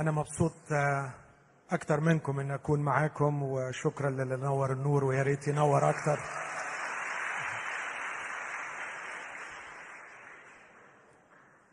[0.00, 1.14] أنا مبسوط آه،
[1.70, 6.20] أكتر منكم إن أكون معاكم وشكرا للي نور النور ويا ريت ينور أكتر.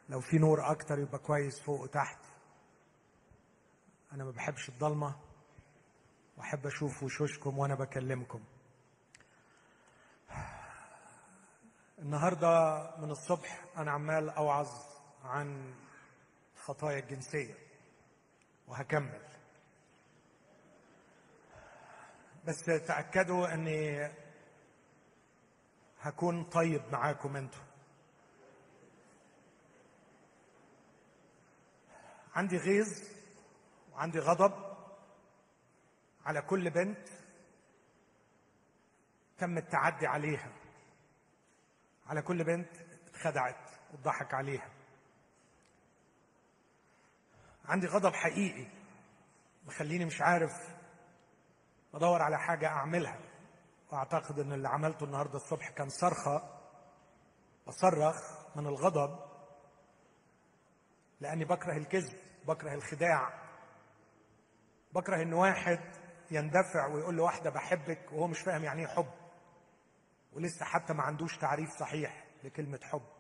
[0.10, 2.20] لو في نور أكتر يبقى كويس فوق وتحت.
[4.14, 5.16] أنا ما بحبش الضلمة
[6.38, 8.44] وأحب أشوف وشوشكم وأنا بكلمكم.
[12.00, 12.50] النهاردة
[12.98, 14.68] من الصبح أنا عمال أوعظ
[15.24, 15.76] عن
[16.56, 17.67] خطايا الجنسية.
[18.68, 19.22] وهكمل.
[22.46, 24.12] بس تأكدوا أني
[26.00, 27.60] هكون طيب معاكم أنتم.
[32.36, 32.88] عندي غيظ
[33.92, 34.78] وعندي غضب
[36.26, 37.08] على كل بنت
[39.38, 40.52] تم التعدي عليها.
[42.08, 42.70] على كل بنت
[43.08, 44.77] اتخدعت واتضحك عليها.
[47.68, 48.68] عندي غضب حقيقي.
[49.66, 50.52] مخليني مش عارف
[51.94, 53.20] بدور على حاجة أعملها.
[53.92, 56.60] وأعتقد أن اللي عملته النهاردة الصبح كان صرخة
[57.68, 58.16] بصرخ
[58.56, 59.20] من الغضب
[61.20, 63.48] لأني بكره الكذب بكره الخداع.
[64.94, 65.80] بكره إن واحد
[66.32, 69.12] يندفع ويقول لواحدة بحبك وهو مش فاهم يعني إيه حب.
[70.34, 73.17] ولسه حتى ما عندوش تعريف صحيح لكلمة حب.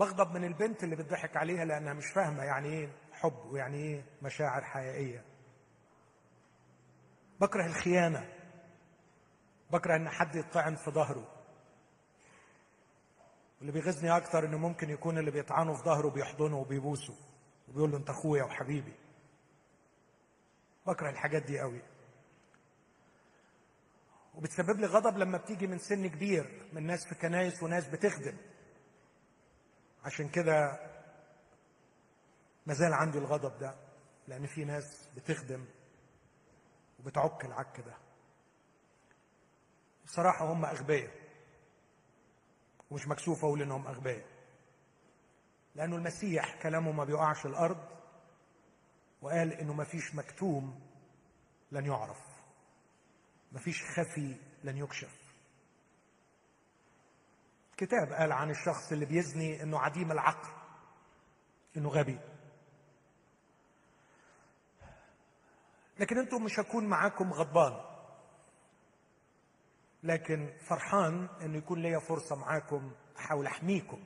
[0.00, 4.64] بغضب من البنت اللي بتضحك عليها لأنها مش فاهمة يعني إيه حب ويعني إيه مشاعر
[4.64, 5.24] حقيقية.
[7.40, 8.32] بكره الخيانة.
[9.70, 11.28] بكره إن حد يطعن في ظهره.
[13.58, 17.14] واللي بيغيظني أكتر إنه ممكن يكون اللي بيطعنه في ظهره بيحضنه وبيبوسه
[17.68, 18.94] وبيقول له أنت أخويا وحبيبي.
[20.86, 21.82] بكره الحاجات دي قوي.
[24.34, 28.36] وبتسبب لي غضب لما بتيجي من سن كبير من ناس في كنايس وناس بتخدم.
[30.04, 30.80] عشان كده
[32.66, 33.74] مازال عندي الغضب ده
[34.28, 35.64] لأن في ناس بتخدم
[37.00, 37.94] وبتعك العك ده.
[40.04, 41.10] بصراحة هم أغبياء
[42.90, 44.26] ومش مكسوف أقول إنهم أغبياء
[45.74, 47.88] لأنه المسيح كلامه ما بيقعش الأرض
[49.22, 50.80] وقال إنه ما فيش مكتوم
[51.72, 52.20] لن يعرف
[53.52, 55.19] مفيش خفي لن يكشف.
[57.80, 60.48] كتاب قال عن الشخص اللي بيزني إنه عديم العقل
[61.76, 62.18] إنه غبي.
[65.98, 67.84] لكن أنتم مش هكون معاكم غضبان.
[70.02, 74.04] لكن فرحان إنه يكون ليا فرصة معاكم أحاول أحميكم.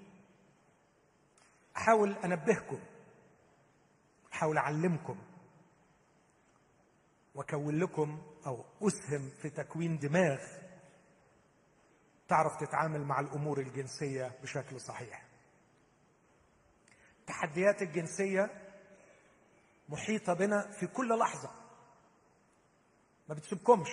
[1.76, 2.80] أحاول أنبهكم.
[4.32, 5.18] أحاول أعلمكم.
[7.34, 10.38] وأكون لكم أو أسهم في تكوين دماغ
[12.34, 15.24] تعرف تتعامل مع الأمور الجنسية بشكل صحيح.
[17.20, 18.50] التحديات الجنسية
[19.88, 21.50] محيطة بنا في كل لحظة.
[23.28, 23.88] ما بتسيبكمش.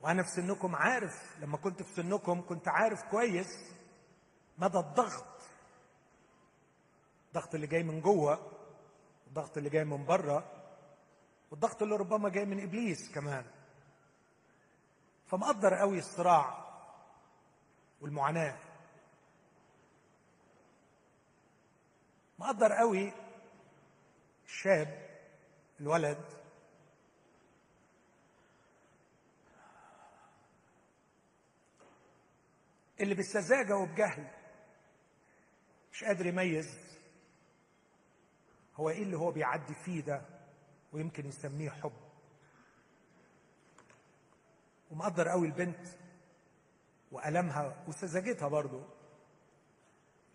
[0.00, 3.48] وأنا في سنكم عارف لما كنت في سنكم كنت عارف كويس
[4.58, 5.42] مدى الضغط.
[7.28, 8.52] الضغط اللي جاي من جوه
[9.26, 10.52] الضغط اللي جاي من بره
[11.50, 13.44] والضغط اللي ربما جاي من إبليس كمان.
[15.26, 16.66] فمقدر قوي الصراع
[18.00, 18.58] والمعاناة.
[22.38, 23.12] مقدر قوي
[24.46, 25.06] الشاب
[25.80, 26.24] الولد.
[33.00, 34.26] اللي بالسذاجه وبجهل
[35.92, 36.78] مش قادر يميز
[38.76, 40.22] هو إيه اللي هو بيعدي فيه ده
[40.92, 42.05] ويمكن يسميه حب.
[44.90, 45.86] ومقدر قوي البنت
[47.12, 48.84] وألمها وسذاجتها برضه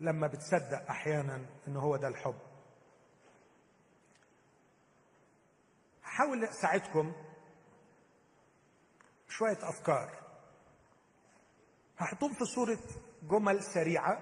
[0.00, 2.38] لما بتصدق أحيانا إن هو ده الحب.
[6.04, 7.12] هحاول أساعدكم
[9.28, 10.22] شوية أفكار.
[11.98, 12.78] هحطهم في صورة
[13.22, 14.18] جمل سريعة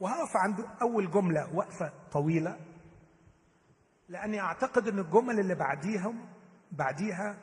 [0.00, 2.60] وهقف عند أول جملة وقفة طويلة
[4.08, 6.28] لأني أعتقد إن الجمل اللي بعديهم
[6.72, 7.36] بعديها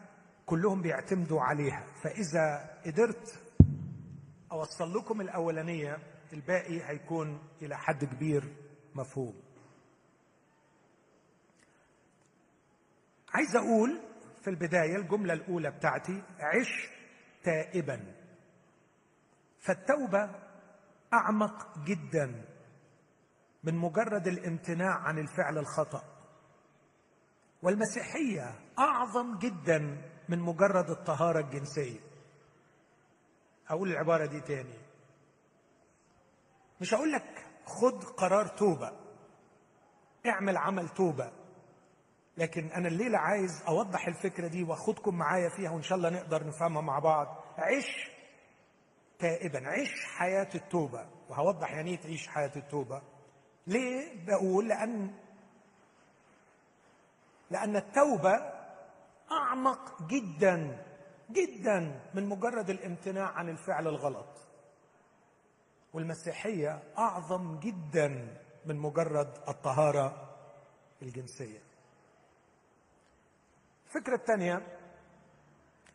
[0.46, 1.86] كلهم بيعتمدوا عليها.
[2.04, 3.44] فإذا قدرت
[4.52, 5.98] أوصل لكم الأولانية
[6.34, 8.56] الباقي هيكون إلى حد كبير
[8.96, 9.34] مفهوم.
[13.34, 14.02] عايز أقول
[14.42, 16.90] في البداية الجملة الأولى بتاعتي عش
[17.44, 18.16] تائبا.
[19.60, 20.30] فالتوبة
[21.14, 22.46] أعمق جدا
[23.64, 26.04] من مجرد الامتناع عن الفعل الخطأ.
[27.64, 32.00] والمسيحية أعظم جدا من مجرد الطهارة الجنسية.
[33.70, 34.78] أقول العبارة دي تاني.
[36.82, 38.92] مش هقول لك خد قرار توبة
[40.26, 41.32] اعمل عمل توبة
[42.38, 46.82] لكن أنا الليلة عايز أوضح الفكرة دي وأخدكم معايا فيها وإن شاء الله نقدر نفهمها
[46.82, 47.44] مع بعض.
[47.58, 48.12] عش
[49.20, 51.08] تائبا عش حياة التوبة.
[51.30, 53.02] وهوضح يعني إيه تعيش حياة التوبة.
[53.68, 55.14] ليه؟ بقول لأن
[57.52, 58.61] لأن التوبة
[59.32, 60.86] أعمق جدا
[61.32, 64.48] جدا من مجرد الامتناع عن الفعل الغلط.
[65.94, 70.38] والمسيحية أعظم جدا من مجرد الطهارة
[71.02, 71.60] الجنسية.
[73.88, 74.78] الفكرة الثانية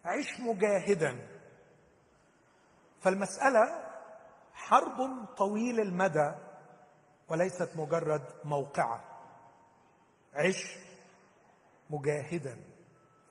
[0.04, 1.28] عش مجاهدا.
[3.00, 3.86] فالمسألة
[4.54, 6.34] حرب طويل المدى
[7.28, 9.04] وليست مجرد موقعة.
[10.34, 10.78] عش
[11.90, 12.65] مجاهدا.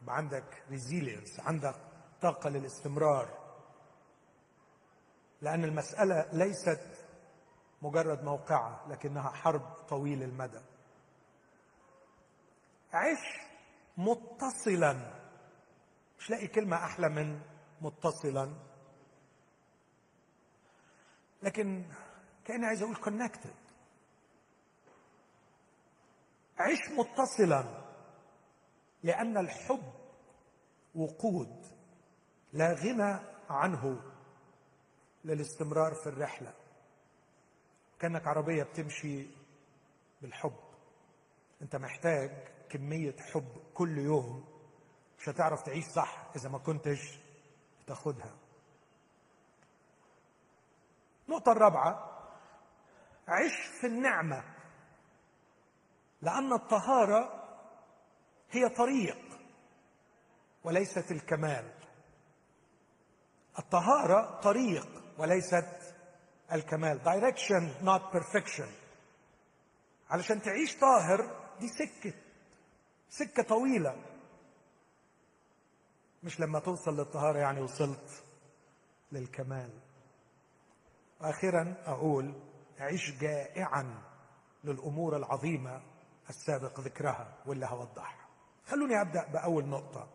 [0.06, 1.76] يبقى عندك ريزيلينس عندك
[2.22, 3.38] طاقة للاستمرار.
[5.42, 7.08] لأن المسألة ليست
[7.82, 10.62] مجرد موقعة لكنها حرب طويل المدى.
[12.94, 13.48] عش
[13.98, 15.14] متصلا.
[16.20, 17.42] مش لاقي كلمة أحلى من
[17.82, 18.54] متصلا.
[21.44, 21.86] لكن
[22.46, 23.56] كأني عايز أقول كونكتد
[26.60, 27.85] عش متصلا.
[29.06, 29.94] لأن الحب
[30.96, 31.66] وقود
[32.54, 33.20] لا غنى
[33.50, 34.02] عنه
[35.26, 36.54] للاستمرار في الرحلة.
[38.00, 39.28] كأنك عربية بتمشي
[40.22, 40.56] بالحب.
[41.62, 42.32] أنت محتاج
[42.70, 44.46] كمية حب كل يوم
[45.20, 47.20] مش هتعرف تعيش صح إذا ما كنتش
[47.88, 48.34] تاخدها
[51.28, 52.12] النقطة الرابعة
[53.28, 54.44] عش في النعمة
[56.22, 57.45] لأن الطهارة
[58.52, 59.18] هي طريق
[60.64, 61.72] وليست الكمال.
[63.60, 64.88] الطهارة طريق
[65.18, 65.96] وليست
[66.52, 67.00] الكمال.
[67.04, 68.68] Direction not perfection.
[70.10, 72.14] علشان تعيش طاهر دي سكة.
[73.10, 73.96] سكة طويلة.
[76.24, 78.24] مش لما توصل للطهارة يعني وصلت
[79.12, 79.80] للكمال.
[81.22, 82.34] وأخيرا أقول
[82.80, 84.02] عيش جائعا
[84.64, 85.82] للأمور العظيمة
[86.30, 88.25] السابق ذكرها واللي هوضحها.
[88.68, 90.10] خلوني أبدأ بأول نقطة.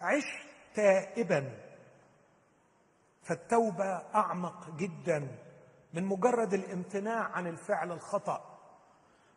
[0.00, 1.64] عش تائبا.
[3.22, 5.38] فالتوبة أعمق جدا
[5.94, 8.58] من مجرد الامتناع عن الفعل الخطأ.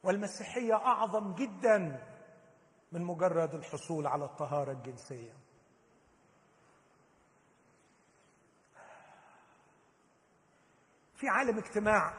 [0.04, 2.04] والمسيحية أعظم جدا
[2.92, 5.34] من مجرد الحصول على الطهارة الجنسية.
[11.16, 12.14] في عالم اجتماع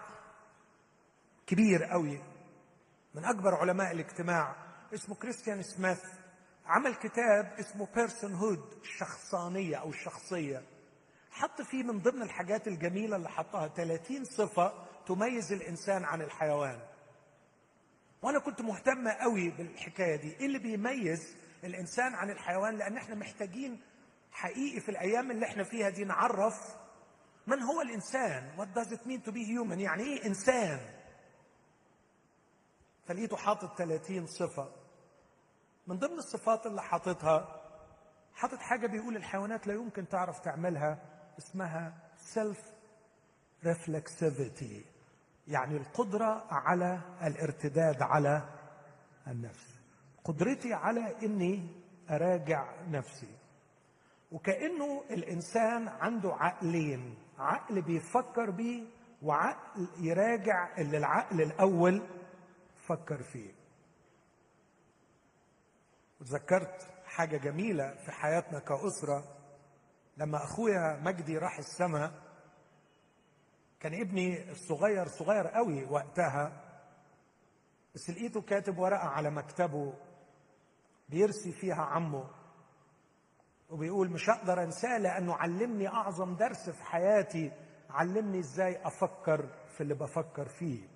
[1.46, 2.22] كبير قوي
[3.14, 4.56] من أكبر علماء الاجتماع
[4.94, 6.17] اسمه كريستيان سميث.
[6.68, 10.62] عمل كتاب اسمه بيرسون هود الشخصانية أو الشخصية.
[11.30, 14.72] حط فيه من ضمن الحاجات الجميلة اللي حطها 30 صفة
[15.06, 16.80] تميز الإنسان عن الحيوان.
[18.22, 20.36] وأنا كنت مهتمه قوي بالحكاية دي.
[20.40, 23.80] إيه اللي بيميز الإنسان عن الحيوان؟ لأن إحنا محتاجين
[24.32, 26.76] حقيقي في الأيام اللي إحنا فيها دي نعرف
[27.46, 28.52] من هو الإنسان.
[28.58, 30.80] What does it mean to be human يعني إيه إنسان؟
[33.06, 34.77] فلقيته حاطط 30 صفة.
[35.88, 37.60] من ضمن الصفات اللي حاططها
[38.34, 40.98] حاطط حاجة بيقول الحيوانات لا يمكن تعرف تعملها
[41.38, 42.60] اسمها self
[43.64, 44.84] reflexivity
[45.48, 48.48] يعني القدرة على الارتداد على
[49.26, 49.78] النفس.
[50.24, 51.66] قدرتي على إني
[52.10, 53.34] أراجع نفسي.
[54.32, 58.84] وكأنه الإنسان عنده عقلين عقل بيفكر بيه
[59.22, 62.02] وعقل يراجع اللي العقل الأول
[62.86, 63.57] فكر فيه.
[66.20, 69.24] وتذكرت حاجة جميلة في حياتنا كأسرة.
[70.16, 72.12] لما أخويا مجدي راح السماء
[73.80, 76.64] كان ابني الصغير صغير قوي وقتها
[77.94, 79.94] بس لقيته كاتب ورقة على مكتبه
[81.08, 82.30] بيرسي فيها عمه
[83.70, 87.52] وبيقول مش هقدر أنساه لأنه علمني أعظم درس في حياتي
[87.90, 90.88] علمني إزاي أفكر في اللي بفكر فيه.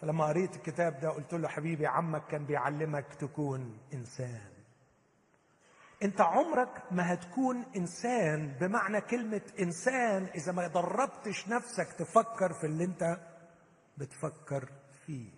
[0.00, 4.50] فلما قريت الكتاب ده قلت له حبيبي عمك كان بيعلمك تكون إنسان.
[6.02, 12.84] انت عمرك ما هتكون إنسان بمعنى كلمة إنسان إذا ما دربتش نفسك تفكر في اللي
[12.84, 13.20] انت
[13.98, 14.68] بتفكر
[15.06, 15.30] فيه.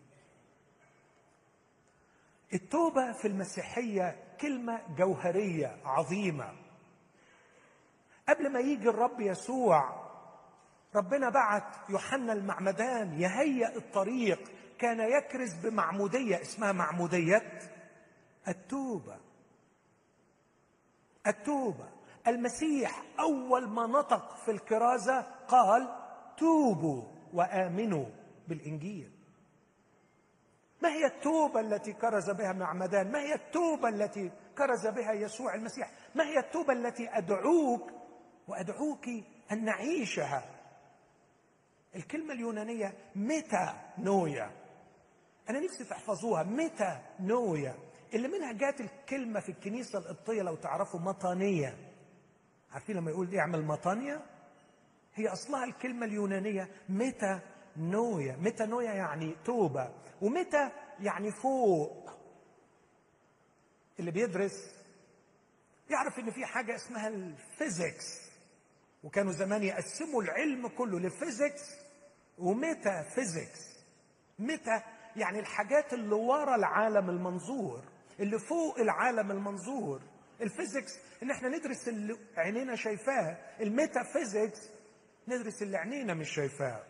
[2.55, 6.53] التوبة في المسيحية كلمة جوهرية عظيمة.
[8.29, 10.10] قبل ما يجي الرب يسوع
[10.95, 17.59] ربنا بعت يوحنا المعمدان يهيئ الطريق كان يكرز بمعمودية اسمها معمودية
[18.49, 19.21] التوبة.
[21.27, 21.89] التوبة.
[22.27, 25.89] المسيح أول ما نطق في الكرازة قال
[26.37, 28.07] توبوا وآمنوا
[28.49, 29.11] بالإنجيل.
[30.83, 35.91] ما هي التوبة التي كرز بها معمدان ما هي التوبة التي كرز بها يسوع المسيح؟
[36.15, 37.91] ما هي التوبة التي أدعوك
[38.49, 39.09] وأدعوك
[39.53, 40.60] أن نعيشها؟
[41.97, 44.51] الكلمة اليونانية متى نويا
[45.51, 47.75] أنا نفسي تحفظوها متى نويا
[48.15, 51.77] اللي منها جات الكلمة في الكنيسة القبطية لو تعرفوا مطانية.
[52.73, 54.21] عارفين لما يقول اعمل مطانية؟
[55.15, 62.11] هي أصلها الكلمة اليونانية μετάνοια μετάνοια يعني توبة و μετά يعني فوق.
[63.99, 64.75] اللي بيدرس
[65.91, 68.31] يعرف إن في حاجة اسمها ال physics.
[69.05, 71.80] وكانوا زمان يقسموا العلم كله ل physics و
[72.41, 73.81] metaphysics
[74.39, 74.81] meta
[75.17, 77.83] يعني الحاجات اللي ورا العالم المنظور
[78.21, 80.01] اللي فوق العالم المنظور.
[80.41, 84.71] ال physics إن إحنا ندرس اللي عينينا شايفاه ال metaphysics
[85.29, 86.83] ندرس اللي عينينا مش شايفاه.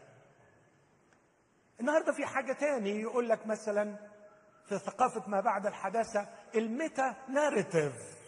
[1.80, 3.96] النهارده في حاجة تاني يقول لك مثلا
[4.68, 8.19] في ثقافة ما بعد الحداثة ال meta narrative.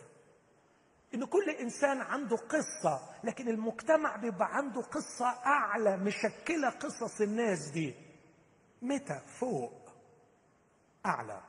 [1.14, 7.94] ان كل إنسان عنده قصة لكن المجتمع بيبقى عنده قصة أعلى مشكلة قصص الناس دي.
[8.82, 9.92] متى؟ فوق.
[11.06, 11.42] أعلى.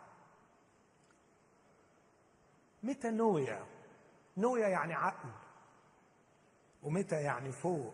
[2.84, 3.66] متى نويا؟
[4.38, 5.30] نويا يعني عقل.
[6.84, 7.94] ومتى يعني فوق؟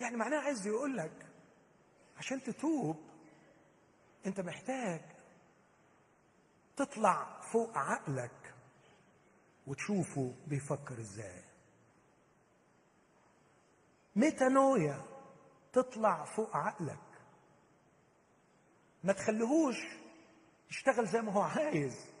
[0.00, 1.26] يعني معناه عايز يقول لك
[2.18, 2.96] عشان تتوب
[4.26, 5.00] أنت محتاج
[6.76, 8.41] تطلع فوق عقلك.
[9.66, 11.44] وتشوفه بيفكر إزاي.
[14.16, 15.02] ميتانويا
[15.72, 16.98] تطلع فوق عقلك؟
[19.04, 19.76] ما تخليهوش
[20.70, 22.12] يشتغل زي ما هو عايز.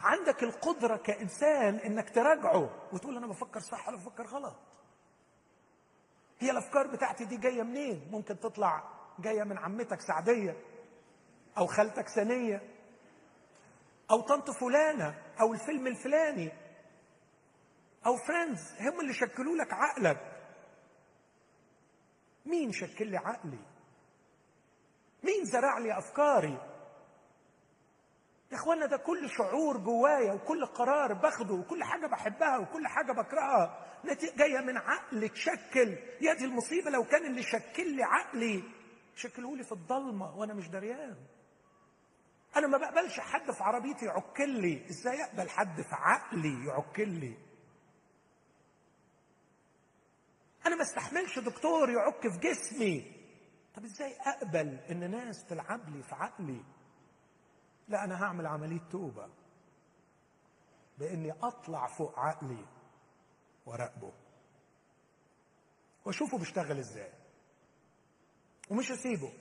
[0.00, 4.56] عندك القدرة كإنسان إنك تراجعه وتقول أنا بفكر صح ولا بفكر غلط.
[6.38, 8.84] هي الأفكار بتاعتي دي جاية منين؟ ممكن تطلع
[9.18, 10.56] جاية من عمتك سعدية
[11.58, 12.62] أو خالتك سنية
[14.10, 15.23] أو طنط فلانة.
[15.40, 16.52] أو الفيلم الفلاني.
[18.06, 20.30] أو friends هم اللي شكلوا لك عقلك.
[22.46, 23.58] مين شكل لي عقلي؟
[25.24, 26.58] مين زرع لي أفكاري؟
[28.52, 33.86] يا إخوانا ده كل شعور جوايا وكل قرار باخده وكل حاجة بحبها وكل حاجة بكرهها.
[34.36, 35.98] جاية من عقل تشكل.
[36.20, 38.62] يا دي المصيبة لو كان اللي شكل لي عقلي.
[39.16, 41.16] شكله لي في الضلمة وأنا مش دريان.
[42.56, 44.86] أنا ما بقبلش حد في عربيتي يعكل لي.
[44.90, 47.36] إزاي أقبل حد في عقلي يعكل لي؟
[50.66, 53.14] أنا ما استحملش دكتور يعك في جسمي.
[53.74, 56.64] طب إزاي أقبل إن ناس تلعب لي في عقلي؟
[57.88, 59.28] لا أنا هعمل عملية توبة
[60.98, 62.66] بإني أطلع فوق عقلي
[63.66, 64.12] وراقبه
[66.04, 67.12] وأشوفه بيشتغل إزاي.
[68.70, 69.32] ومش هسيبه.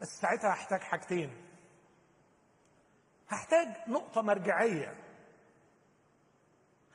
[0.00, 1.44] بس ساعتها هحتاج حاجتين.
[3.28, 5.04] هحتاج نقطة مرجعية.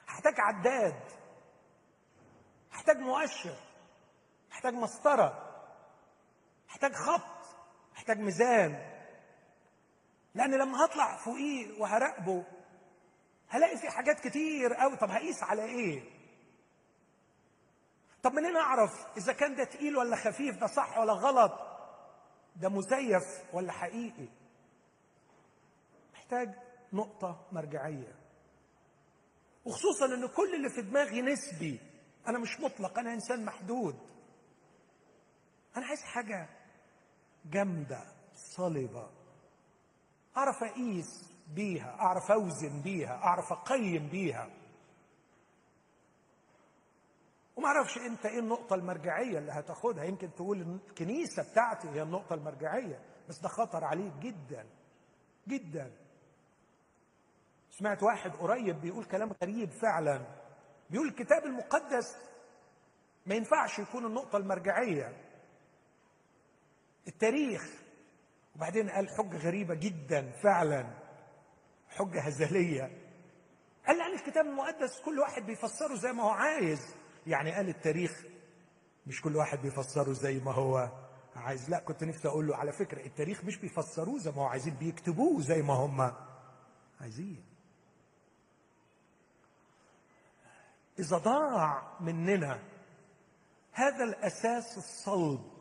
[0.07, 0.99] هحتاج عداد.
[2.71, 3.55] هحتاج مؤشر.
[4.51, 5.49] هحتاج مسطرة.
[6.69, 7.45] هحتاج خط.
[7.95, 8.93] هحتاج ميزان.
[10.35, 12.43] لأن لما هطلع فوقيه وهراقبه
[13.49, 16.03] هلاقي في حاجات كتير قوي طب هقيس على إيه؟
[18.23, 21.72] طب منين أعرف إذا كان ده تقيل ولا خفيف؟ ده صح ولا غلط؟
[22.55, 24.27] ده مزيف ولا حقيقي؟
[26.13, 26.55] محتاج
[26.93, 28.15] نقطة مرجعية.
[29.65, 31.79] وخصوصا إن كل اللي في دماغي نسبي.
[32.27, 33.95] أنا مش مطلق أنا إنسان محدود.
[35.77, 36.49] أنا عايز حاجة
[37.45, 38.03] جامدة
[38.35, 39.09] صلبة.
[40.37, 44.49] أعرف أقيس بيها أعرف أوزن بيها أعرف أقيم بيها.
[47.55, 50.03] وما أعرفش انت إيه النقطة المرجعية اللي هتاخدها.
[50.03, 54.65] يمكن تقول الكنيسة بتاعتي هي النقطة المرجعية بس ده خطر عليك جدا
[55.47, 55.91] جدا.
[57.69, 60.21] سمعت واحد قريب بيقول كلام غريب فعلا.
[60.89, 62.15] بيقول الكتاب المقدس
[63.25, 65.17] ما ينفعش يكون النقطة المرجعية.
[67.07, 67.61] التاريخ.
[68.55, 70.85] وبعدين قال حجة غريبة جدا فعلا.
[71.89, 72.83] حجة هزلية.
[73.87, 76.95] قال عن الكتاب المقدس كل واحد بيفسره زي ما هو عايز.
[77.27, 78.23] يعني قال التاريخ
[79.07, 80.89] مش كل واحد بيفسره زي ما هو
[81.35, 81.69] عايز.
[81.69, 85.41] لا كنت نفسي أقول له على فكرة التاريخ مش بيفسروه زي ما هو عايزين بيكتبوه
[85.41, 86.13] زي ما هم
[87.01, 87.43] عايزين.
[90.99, 92.59] إذا ضاع مننا
[93.71, 95.53] هذا الأساس الصلب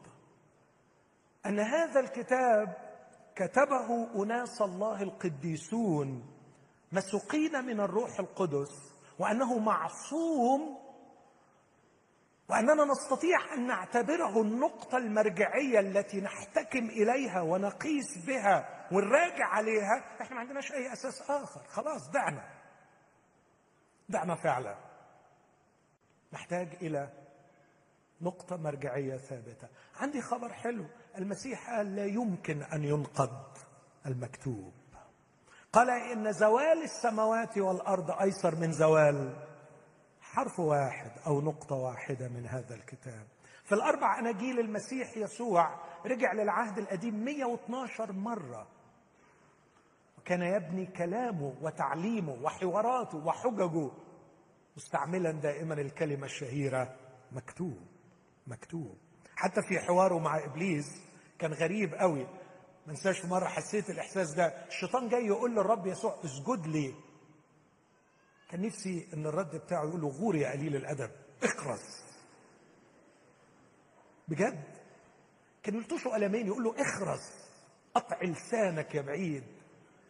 [1.47, 2.77] أن هذا الكتاب
[3.37, 6.27] كتبه أناس الله القديسون
[6.93, 10.79] مسوقين من الروح القدس وأنه معصوم
[12.53, 20.05] وأننا نستطيع أن نعتبره النقطة المرجعية التي نحتكم إليها ونقيس بها ونراجع عليها.
[20.21, 21.61] إحنا ما عندناش أي أساس آخر.
[21.69, 22.45] خلاص دعنا.
[24.09, 24.77] دعنا فعلا.
[26.33, 27.09] نحتاج إلى
[28.21, 29.69] نقطة مرجعية ثابتة.
[29.97, 30.87] عندي خبر حلو.
[31.19, 33.59] المسيح قال لا يمكن أن ينقض
[34.07, 34.73] المكتوب.
[35.73, 39.52] قال إن زوال السماوات والأرض أيسر من زوال
[40.33, 43.27] حرف واحد أو نقطة واحدة من هذا الكتاب.
[43.65, 48.67] في الاربع أناجيل المسيح يسوع رجع للعهد القديم 112 مرة.
[50.19, 53.91] وكان يبني كلامه وتعليمه وحواراته وحججه.
[54.77, 56.97] مستعملا دائما الكلمة الشهيرة
[57.33, 57.79] مكتوب
[58.47, 58.97] مكتوب.
[59.37, 60.87] حتى في حواره مع إبليس
[61.39, 62.27] كان غريب قوي.
[62.87, 64.47] ما انساش مرة حسيت الإحساس ده.
[64.69, 66.95] الشيطان جاي يقول للرب يسوع اسجد لي.
[68.53, 71.11] كان نفسي إن الرد بتاعه يقول له غور يا قليل الأدب
[71.43, 72.05] اخرس
[74.29, 74.65] بجد؟
[75.63, 77.51] كان يلطشه قلمين يقول له اخرس
[77.95, 79.45] قطع لسانك يا بعيد.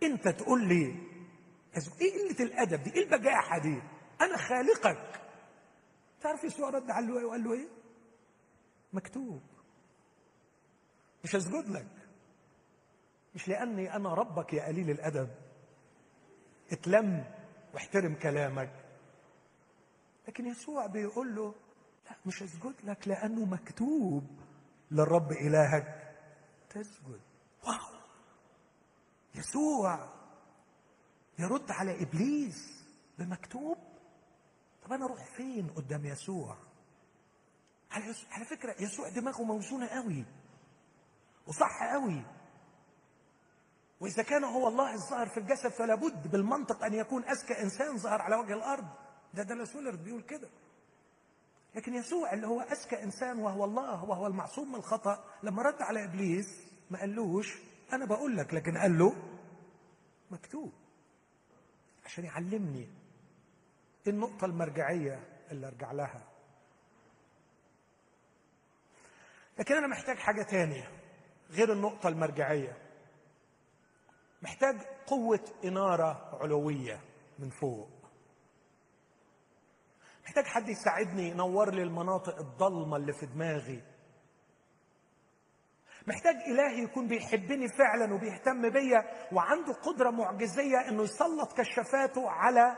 [0.02, 0.84] أنت تقول لي.
[2.00, 3.82] إيه قلة الأدب دي؟ إيه البجاحة دي؟
[4.20, 5.20] أنا خالقك.
[6.20, 7.68] تعرف يسوع رد على إيه وقال له إيه؟
[8.92, 9.42] مكتوب.
[11.24, 12.08] مش هسجد لك.
[13.34, 15.28] مش لأني أنا ربك يا قليل الأدب.
[16.72, 17.41] اتلم
[17.74, 18.84] واحترم كلامك.
[20.28, 21.54] لكن يسوع بيقول له
[22.10, 24.24] لا مش هسجد لك لأنه مكتوب
[24.90, 26.16] للرب إلهك.
[26.70, 27.20] تسجد.
[27.64, 28.00] واو!
[29.34, 30.08] يسوع
[31.38, 32.84] يرد على إبليس
[33.18, 33.78] بمكتوب.
[34.84, 36.56] طب أنا أروح فين قدام يسوع؟
[37.90, 38.14] على.
[38.30, 40.24] على فكرة يسوع دماغه موزونة قوي.
[41.46, 42.22] وصح قوي.
[44.02, 48.22] وإذا كان هو الله الظاهر في الجسد فلا بد بالمنطق أن يكون أذكى إنسان ظهر
[48.22, 48.88] على وجه الأرض.
[49.34, 50.48] ده ده سولر بيقول كده.
[51.74, 56.04] لكن يسوع اللي هو أذكى إنسان وهو الله وهو المعصوم من الخطأ لما رد على
[56.04, 56.46] إبليس
[56.90, 57.58] ما قالوش
[57.92, 59.16] أنا بقول لك لكن قال له
[60.30, 60.72] مكتوب
[62.04, 62.88] عشان يعلمني
[64.06, 66.28] النقطة المرجعية اللي أرجع لها.
[69.58, 70.90] لكن أنا محتاج حاجة تانية
[71.50, 72.81] غير النقطة المرجعية.
[74.42, 77.00] محتاج قوة إنارة علوية
[77.38, 77.88] من فوق.
[80.24, 83.82] محتاج حد يساعدني ينور لي المناطق الضلمة اللي في دماغي.
[86.06, 92.76] محتاج إلهي يكون بيحبني فعلا وبيهتم بيا وعنده قدرة معجزية إنه يسلط كشافاته على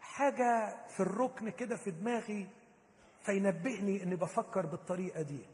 [0.00, 2.48] حاجة في الركن كده في دماغي
[3.26, 5.46] فينبهني إني بفكر بالطريقة دي.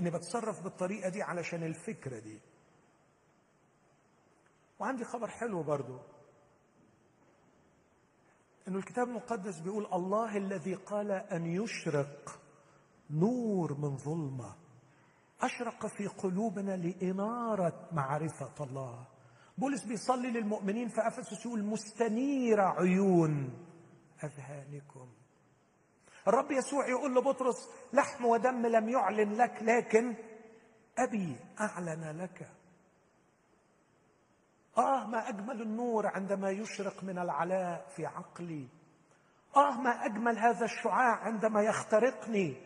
[0.00, 2.40] إني بتصرف بالطريقة دي علشان الفكرة دي.
[4.78, 5.98] وعندي خبر حلو برضو.
[8.68, 12.40] إنه الكتاب المقدس بيقول الله الذي قال أن يشرق
[13.10, 14.54] نور من ظلمة
[15.40, 19.06] أشرق في قلوبنا لإنارة معرفة الله.
[19.58, 23.66] بولس بيصلي للمؤمنين في أفسس يقول مستنير عيون
[24.24, 25.08] أذهانكم.
[26.28, 30.14] الرب يسوع يقول لبطرس لحم ودم لم يعلن لك لكن
[30.98, 32.55] أبي أعلن لك.
[34.78, 38.68] آه ما أجمل النور عندما يشرق من العلاء في عقلي.
[39.56, 42.56] آه ما أجمل هذا الشعاع عندما يخترقني.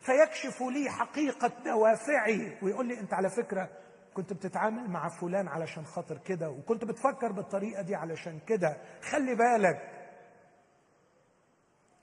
[0.00, 2.58] فيكشف لي حقيقة دوافعي.
[2.62, 3.68] ويقول لي أنت على فكرة
[4.14, 8.76] كنت بتتعامل مع فلان علشان خاطر كده وكنت بتفكر بالطريقة دي علشان كده.
[9.12, 9.92] خلي بالك.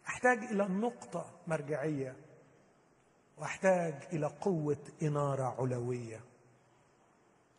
[0.08, 2.16] أحتاج إلى نقطة مرجعية
[3.38, 6.20] وأحتاج إلى قوة إنارة علوية.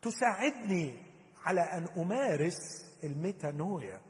[0.03, 1.14] تساعدني
[1.45, 2.57] على أن أمارس
[3.05, 4.01] الميتانويا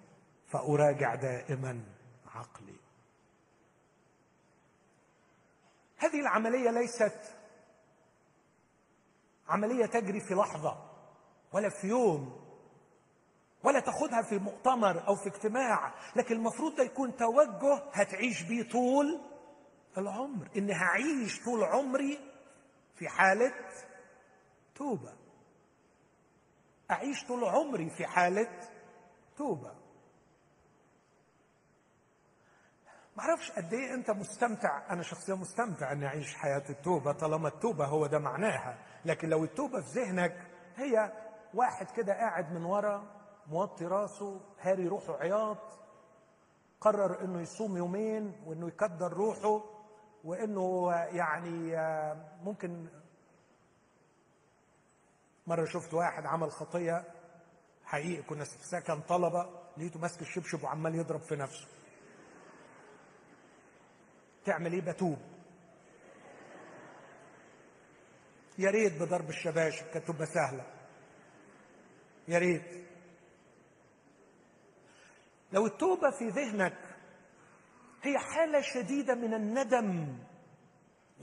[0.46, 1.84] فأراجع دائما
[2.34, 2.76] عقلي.
[5.96, 7.20] هذه العملية ليست
[9.48, 10.90] عملية تجري في لحظة
[11.52, 12.44] ولا في يوم
[13.64, 19.20] ولا تاخدها في مؤتمر أو في اجتماع لكن المفروض ده يكون توجه هتعيش بيه طول
[19.98, 22.18] العمر اني هعيش طول عمري
[22.96, 23.54] في حالة
[24.74, 25.12] توبة.
[26.94, 28.48] أعيش طول عمري في حالة
[29.36, 29.74] توبة.
[33.16, 34.92] ما أعرفش قد إيه أنت مستمتع.
[34.92, 38.78] أنا شخصيا مستمتع إني أعيش حياة التوبة طالما التوبة هو ده معناها.
[39.04, 41.12] لكن لو التوبة في ذهنك هي
[41.54, 43.04] واحد كده قاعد من ورا
[43.46, 45.58] موطي راسه هاري روحه عياط
[46.80, 49.64] قرر إنه يصوم يومين وإنه يكدر روحه
[50.24, 51.76] وإنه يعني
[52.42, 52.86] ممكن
[55.46, 57.04] مرة شفت واحد عمل خطية
[57.84, 61.66] حقيقي كنا في سكن طلبة لقيته ماسك الشبشب وعمال يضرب في نفسه.
[64.44, 65.18] تعمل إيه بتوب؟
[68.58, 70.66] يا ريت بضرب الشباشب كانت تبقى سهلة.
[72.28, 72.84] يا ريت.
[75.52, 76.78] لو التوبة في ذهنك
[78.02, 80.18] هي حالة شديدة من الندم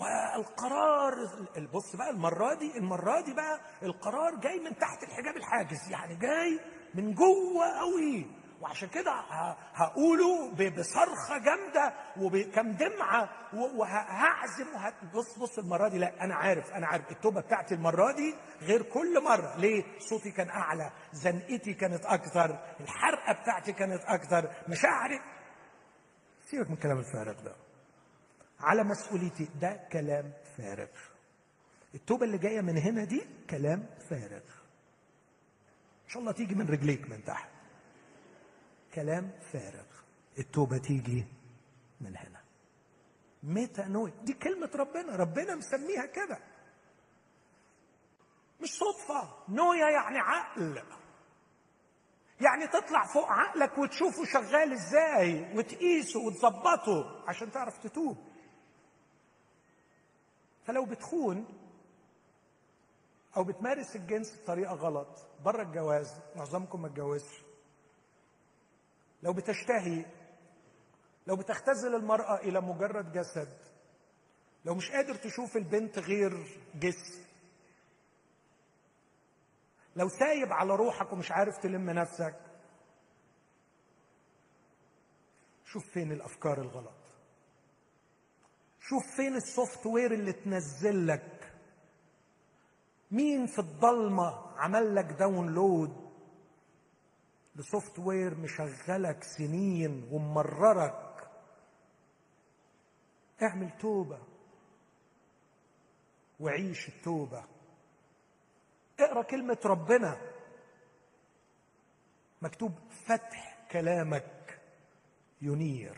[0.02, 1.14] والقرار
[1.74, 6.60] بص بقى المرة دي المرة دي بقى القرار جاي من تحت الحجاب الحاجز يعني جاي
[6.96, 8.26] من جوه قوي
[8.62, 9.12] وعشان كده
[9.74, 14.66] هقوله بصرخة جامدة وبكم دمعة وهعزم
[15.14, 19.24] بص بص المرة دي لا أنا عارف أنا عارف التوبة بتاعتي المرة دي غير كل
[19.24, 19.56] مرة.
[19.58, 25.20] ليه؟ صوتي كان أعلى زنقتي كانت أكتر الحرقة بتاعتي كانت أكتر مشاعري.
[26.50, 27.56] سيبك من الكلام الفارغ ده.
[28.62, 29.48] على مسؤوليتي.
[29.62, 30.90] ده كلام فارغ.
[31.96, 34.44] التوبة اللي جاية من هنا دي كلام فارغ.
[36.06, 37.50] إن شاء الله تيجي من رجليك من تحت.
[38.94, 39.86] كلام فارغ.
[40.40, 41.26] التوبة تيجي
[42.02, 42.42] من هنا.
[43.44, 45.16] ميتا نوي دي كلمة ربنا.
[45.16, 46.40] ربنا مسميها كده.
[48.62, 49.34] مش صدفة.
[49.50, 50.84] نويا يعني عقل.
[52.42, 58.31] يعني تطلع فوق عقلك وتشوفه شغال إزاي وتقيسه وتظبطه عشان تعرف تتوب.
[60.72, 61.46] فلو بتخون
[63.38, 67.42] أو بتمارس الجنس بطريقة غلط بره الجواز معظمكم ما اتجوزش
[69.24, 70.06] لو بتشتهي
[71.28, 73.58] لو بتختزل المرأة إلى مجرد جسد
[74.66, 77.24] لو مش قادر تشوف البنت غير جسم
[79.96, 82.36] لو سايب على روحك ومش عارف تلم نفسك
[85.66, 87.01] شوف فين الأفكار الغلط.
[88.92, 91.54] شوف فين ال software اللي تنزل لك.
[93.12, 96.12] مين في الضلمة عمل لك download؟
[97.56, 101.30] ل software مشغلك سنين وممررك.
[103.42, 104.20] اعمل توبة
[106.40, 107.46] وعيش التوبة.
[109.00, 110.22] اقرأ كلمة ربنا.
[112.42, 112.72] مكتوب
[113.06, 114.60] فتح كلامك.
[115.42, 115.98] ينير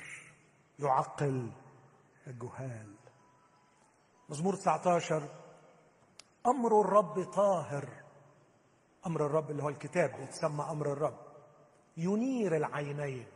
[0.80, 1.63] يعقل.
[2.28, 2.96] الجهال.
[4.30, 5.30] مزمور 19
[6.48, 7.90] أمر الرب طاهر.
[9.08, 11.20] أمر الرب اللي هو الكتاب بيتسمى أمر الرب.
[11.98, 13.28] ينير العينين.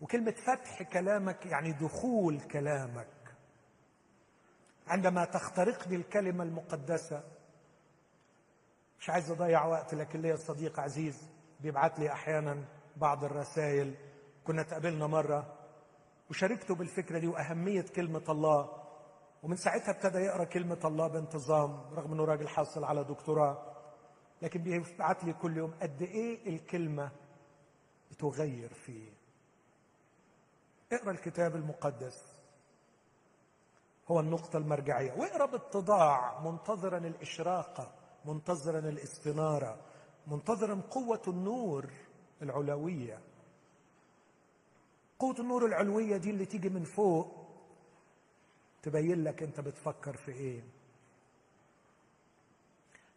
[0.00, 3.06] وكلمة فتح كلامك يعني دخول كلامك.
[4.86, 7.22] عندما تخترقني الكلمة المقدسة
[9.00, 11.28] مش عايز أضيع وقت لكن ليا صديق عزيز
[11.60, 12.64] بيبعت لي أحيانا
[12.96, 13.94] بعض الرسائل.
[14.44, 15.59] كنا تقابلنا مرة
[16.30, 18.70] وشاركته بالفكرة دي وأهمية كلمة الله.
[19.42, 23.76] ومن ساعتها ابتدى يقرأ كلمة الله بانتظام رغم إنه راجل حاصل على دكتوراه.
[24.42, 27.10] لكن بيبعت لي كل يوم قد إيه الكلمة
[28.10, 29.12] بتغير فيه.
[30.92, 32.32] اقرأ الكتاب المقدس.
[34.08, 35.12] هو النقطة المرجعية.
[35.12, 37.92] واقرأ باتضاع منتظرا الإشراقة
[38.24, 39.78] منتظرا الاستنارة
[40.26, 41.90] منتظرا قوة النور
[42.42, 43.20] العلوية.
[45.20, 47.46] قوة النور العلوية دي اللي تيجي من فوق
[48.82, 50.62] تبين لك انت بتفكر في إيه.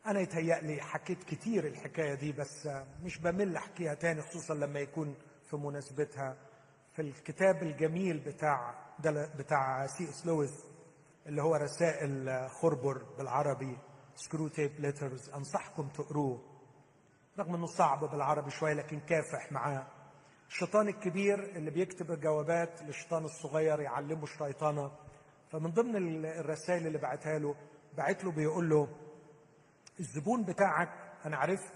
[0.05, 2.69] أنا يتهيألي حكيت كتير الحكاية دي بس
[3.03, 5.15] مش بمل احكيها تاني خصوصا لما يكون
[5.49, 6.37] في مناسبتها.
[6.95, 8.75] في الكتاب الجميل بتاع
[9.39, 10.65] بتاع سي إس لويس
[11.25, 13.77] اللي هو رسائل خربر بالعربي
[14.15, 16.41] Screwtape Letters أنصحكم تقروه.
[17.39, 19.87] رغم إنه صعب بالعربي شوية لكن كافح معاه.
[20.53, 24.91] الشيطان الكبير اللي بيكتب الجوابات للشيطان الصغير يعلمه الشيطانة.
[25.51, 27.55] فمن ضمن الرسائل اللي بعتها له
[27.97, 28.87] بعت له بيقول له
[29.99, 30.89] الزبون بتاعك
[31.25, 31.73] أنا عرفت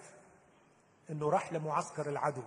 [1.09, 2.43] إنه راح لمعسكر العدو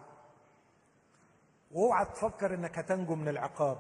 [1.70, 3.78] وأوعى تفكر إنك هتنجو من العقاب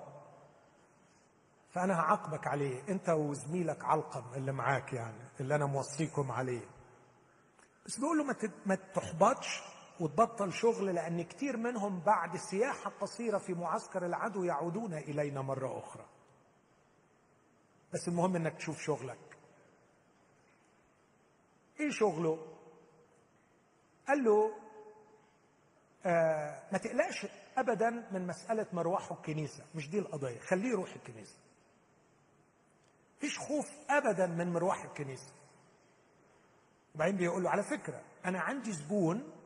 [1.70, 6.66] فأنا هعاقبك عليه أنت وزميلك علقم اللي معاك يعني اللي أنا موصيكم عليه.
[7.86, 8.24] بس بيقول له
[8.66, 9.62] ما تحبطش
[10.00, 16.06] وتبطل شغل لأن كتير منهم بعد سياحة قصيرة في معسكر العدو يعودون إلينا مرة أخرى.
[17.92, 19.38] بس المهم إنك تشوف شغلك.
[21.80, 22.46] إيه شغله؟
[24.08, 24.56] قال له
[26.06, 31.36] آه ما تقلقش ابدا من مسألة مروحه الكنيسة مش دي القضية خليه يروح الكنيسة.
[33.18, 35.32] مفيش خوف ابدا من مروح الكنيسة.
[36.94, 39.39] وبعدين بيقول له على فكرة أنا عندي زبون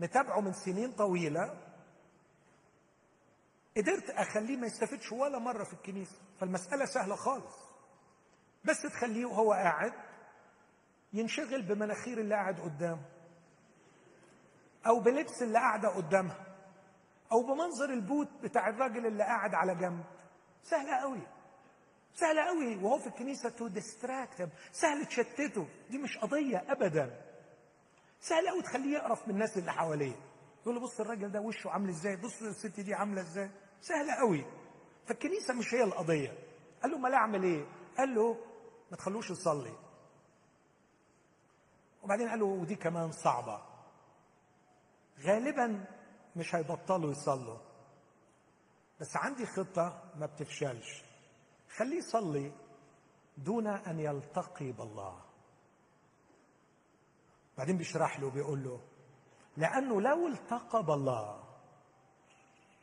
[0.00, 1.62] متابعه من سنين طويلة.
[3.76, 7.66] قدرت أخليه ما يستفدش ولا مرة في الكنيسة فالمسألة سهلة خالص.
[8.64, 9.92] بس تخليه وهو قاعد
[11.12, 13.04] ينشغل بمناخير اللي قاعد قدامه
[14.86, 16.46] أو بلبس اللي قاعدة قدامها
[17.32, 20.04] أو بمنظر ال boot بتاع الراجل اللي قاعد على جنب.
[20.62, 21.26] سهلة قوي
[22.14, 22.76] سهلة قوي.
[22.76, 25.68] وهو في الكنيسة to distract سهل تشتته.
[25.90, 27.25] دي مش قضية ابدا.
[28.20, 30.16] سهل قوي تخليه يقرف من الناس اللي حواليه.
[30.62, 33.50] يقول له بص الراجل ده وشه عامل إزاي؟ بص الست دي عاملة إزاي؟
[33.80, 34.44] سهلة قوي.
[35.06, 36.38] فالكنيسة مش هي القضية.
[36.82, 37.66] قال له ما لا أعمل إيه؟
[37.98, 38.36] قال له
[38.90, 39.72] ما تخلوش يصلي.
[42.02, 43.62] وبعدين قال له ودي كمان صعبة.
[45.20, 45.84] غالبا
[46.36, 47.58] مش هيبطلوا يصلوا.
[49.00, 51.04] بس عندي خطة ما بتفشلش.
[51.76, 52.52] خليه يصلي
[53.36, 55.25] دون أن يلتقي بالله.
[57.58, 58.80] بعدين بيشرح له بيقول له
[59.56, 61.44] لأنه لو التقى بالله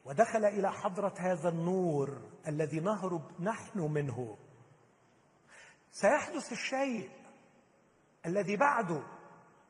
[0.06, 4.38] ودخل إلى حضرة هذا النور الذي نهرب نحن منه
[5.92, 7.12] سيحدث الشيء
[8.26, 9.04] الذي بعده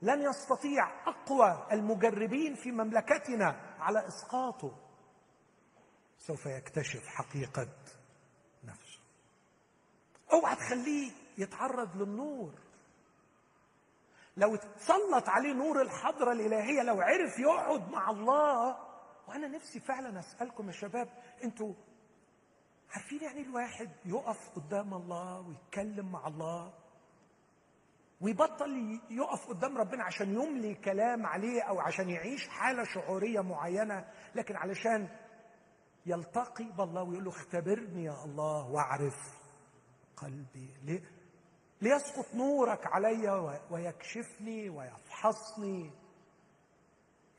[0.01, 4.77] لن يستطيع أقوى المجربين في مملكتنا على إسقاطه.
[6.17, 7.67] سوف يكتشف حقيقة
[8.63, 8.99] نفسه.
[10.33, 12.62] أوعى تخليه يتعرض للنور.
[14.37, 18.77] لو تسلط عليه نور الحضرة الإلهية لو عرف يقعد مع الله.
[19.27, 21.09] وأنا نفسي فعلا أسألكم يا شباب
[21.43, 21.73] أنتوا
[22.89, 26.73] عارفين يعني الواحد يقف قدام الله ويتكلم مع الله؟
[28.21, 34.55] ويبطل يقف قدام ربنا عشان يملي كلام عليه أو عشان يعيش حالة شعورية معينة لكن
[34.55, 35.09] علشان
[36.05, 39.15] يلتقي بالله ويقول له اختبرني يا الله واعرف
[40.17, 40.73] قلبي.
[40.83, 41.01] ليه؟
[41.83, 45.91] ليسقط نورك علي ويكشفني ويفحصني.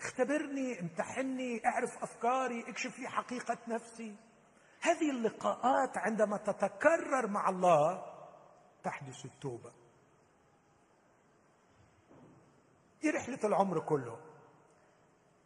[0.01, 4.17] اختبرني امتحني اعرف افكاري اكشف لي حقيقة نفسي.
[4.81, 8.05] هذه اللقاءات عندما تتكرر مع الله
[8.85, 9.73] تحدث التوبة.
[13.03, 14.21] دي رحلة العمر كله.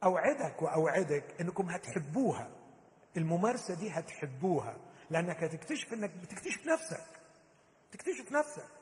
[0.04, 2.50] أوعدك وأوعدك إنكم هتحبوها.
[3.16, 4.76] الممارسة دي هتحبوها.
[5.10, 7.20] لأنك هتكتشف إنك بتكتشف نفسك.
[7.92, 8.77] تكتشف نفسك.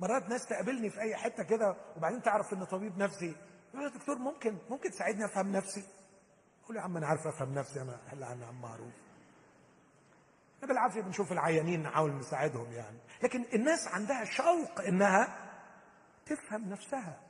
[0.00, 3.36] مرات ناس تقابلني في أي حتة كده وبعدين تعرف إن طبيب نفسي.
[3.74, 5.84] يقول يا دكتور ممكن ممكن تساعدني أفهم نفسي؟
[6.64, 8.94] أقول يا عم أنا عارف أفهم نفسي أنا احل عن عم معروف.
[10.56, 12.98] إحنا بالعافية بنشوف العيانين نحاول نساعدهم يعني.
[13.22, 15.50] لكن الناس عندها شوق إنها
[16.26, 17.20] تفهم نفسها.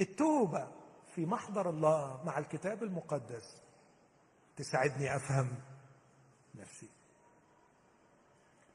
[0.00, 0.68] التوبة
[1.14, 3.62] في محضر الله مع الكتاب المقدس
[4.56, 5.54] تساعدني أفهم
[6.54, 6.88] نفسي.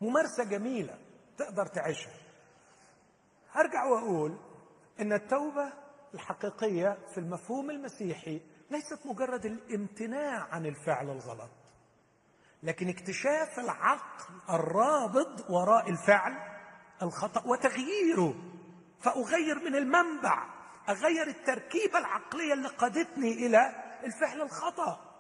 [0.02, 1.00] ممارسة جميلة
[1.38, 2.23] تقدر تعيشها.
[3.54, 4.38] هرجع وأقول
[5.00, 5.74] إن التوبة
[6.14, 11.50] الحقيقية في المفهوم المسيحي ليست مجرد الامتناع عن الفعل الغلط
[12.64, 16.38] لكن اكتشاف العقل الرابط وراء الفعل
[17.02, 18.34] الخطأ وتغييره.
[19.02, 20.50] فأغير من المنبع
[20.90, 25.16] أغير التركيبة العقلية اللي قادتني إلى الفعل الخطأ.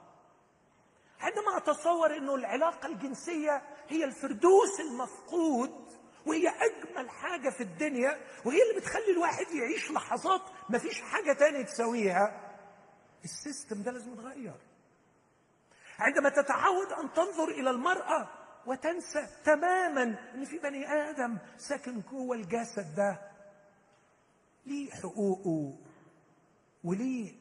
[1.19, 8.81] عندما أتصور إنه العلاقة الجنسية هي الفردوس المفقود وهي أجمل حاجة في الدنيا وهي اللي
[8.81, 12.49] بتخلي الواحد يعيش لحظات ما فيش حاجة تانية تساويها.
[13.23, 14.55] السيستم ده لازم يتغير.
[15.99, 18.29] عندما تتعود أن تنظر إلى المرأة
[18.65, 20.03] وتنسى تماما
[20.35, 23.31] إن في بني آدم ساكن جوه الجسد ده.
[24.65, 25.77] ليه حقوقه؟
[26.83, 27.33] وليه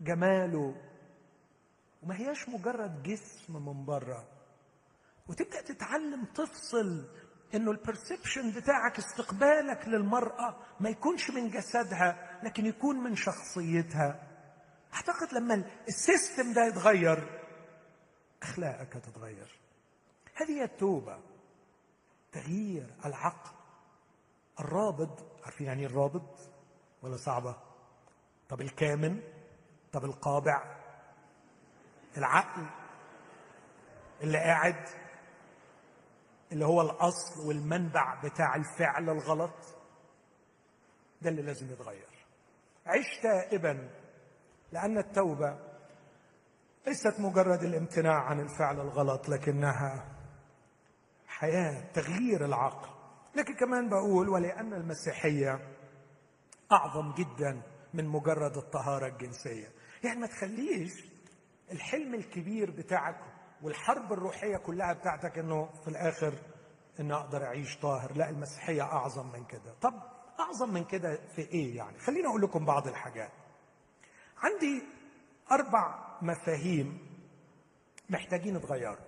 [0.00, 0.74] جماله؟
[2.02, 4.28] وما هياش مجرد جسم من بره.
[5.28, 7.08] وتبدأ تتعلم تفصل
[7.54, 14.22] إنه ال perception بتاعك استقبالك للمرأة ما يكونش من جسدها لكن يكون من شخصيتها.
[14.94, 17.40] أعتقد لما ال system ده يتغير
[18.42, 19.58] أخلاقك هتتغير.
[20.34, 21.18] هذه هي التوبة.
[22.32, 23.50] تغيير العقل.
[24.60, 26.38] الرابط عارفين يعني الرابط؟
[27.02, 27.56] ولا صعبة؟
[28.48, 29.20] طب الكامن؟
[29.92, 30.76] طب القابع؟
[32.16, 32.66] العقل؟
[34.22, 34.88] اللي قاعد؟
[36.52, 39.76] اللي هو الأصل والمنبع بتاع الفعل الغلط
[41.22, 42.08] ده اللي لازم يتغير.
[42.86, 43.90] عش تائبا
[44.72, 45.58] لأن التوبة
[46.86, 50.08] ليست مجرد الامتناع عن الفعل الغلط لكنها
[51.26, 52.88] حياة تغيير العقل.
[53.36, 55.76] لكن كمان بقول ولأن المسيحية
[56.72, 57.62] أعظم جدا
[57.94, 59.68] من مجرد الطهارة الجنسية.
[60.04, 61.04] يعني ما تخليش
[61.72, 66.34] الحلم الكبير بتاعك والحرب الروحية كلها بتاعتك إنه في الآخر
[67.00, 68.12] إن أقدر أعيش طاهر.
[68.16, 69.74] لا المسيحية أعظم من كده.
[69.82, 69.94] طب
[70.40, 73.30] أعظم من كده في إيه يعني؟ خليني أقول لكم بعض الحاجات.
[74.36, 74.82] عندي
[75.52, 76.98] أربع مفاهيم
[78.10, 79.04] محتاجين نتغيروا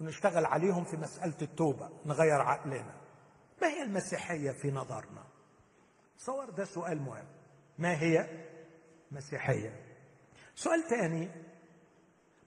[0.00, 2.94] ونشتغل عليهم في مسألة التوبة نغير عقلنا.
[3.62, 5.24] ما هي المسيحية في نظرنا؟
[6.18, 7.26] صور ده سؤال مهم.
[7.78, 8.44] ما هي
[9.12, 9.84] مسيحية؟
[10.54, 11.30] سؤال ثاني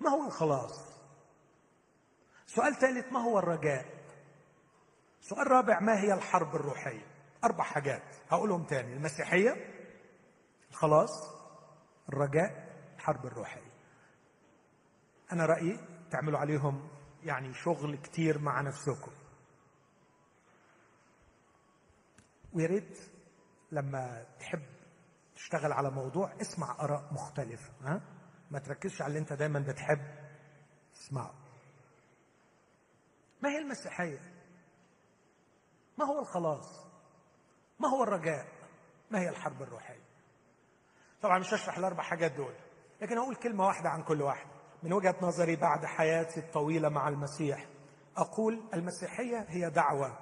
[0.01, 0.91] ما هو الخلاص؟
[2.45, 3.85] سؤال ثالث ما هو الرجاء؟
[5.21, 7.05] سؤال رابع ما هي الحرب الروحية؟
[7.43, 9.55] أربع حاجات هقولهم تاني المسيحية
[10.69, 11.35] الخلاص
[12.09, 13.71] الرجاء الحرب الروحية.
[15.31, 15.79] أنا رأيي
[16.11, 16.89] تعملوا عليهم
[17.23, 19.11] يعني شغل كتير مع نفسكم.
[22.53, 22.99] ويا ريت
[23.71, 24.63] لما تحب
[25.35, 28.01] تشتغل على موضوع اسمع آراء مختلفة ها؟
[28.51, 30.21] ما تركزش على اللي انت دايما بتحب.
[30.93, 31.33] تسمعه
[33.43, 34.19] ما هي المسيحية؟
[35.97, 36.85] ما هو الخلاص؟
[37.79, 38.47] ما هو الرجاء؟
[39.11, 40.01] ما هي الحرب الروحية؟
[41.21, 42.53] طبعا مش هشرح الأربع حاجات دول
[43.01, 44.51] لكن أقول كلمة واحدة عن كل واحدة
[44.83, 47.65] من وجهة نظري بعد حياتي الطويلة مع المسيح
[48.17, 50.17] أقول المسيحية هي دعوة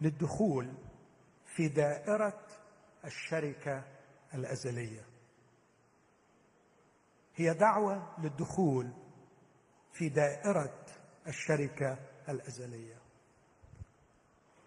[0.00, 0.74] للدخول
[1.56, 2.46] في دائرة
[3.04, 3.84] الشركة
[4.34, 5.04] الأزلية.
[7.36, 8.90] هي دعوة للدخول
[9.92, 10.84] في دائرة
[11.26, 12.96] الشركة الأزلية.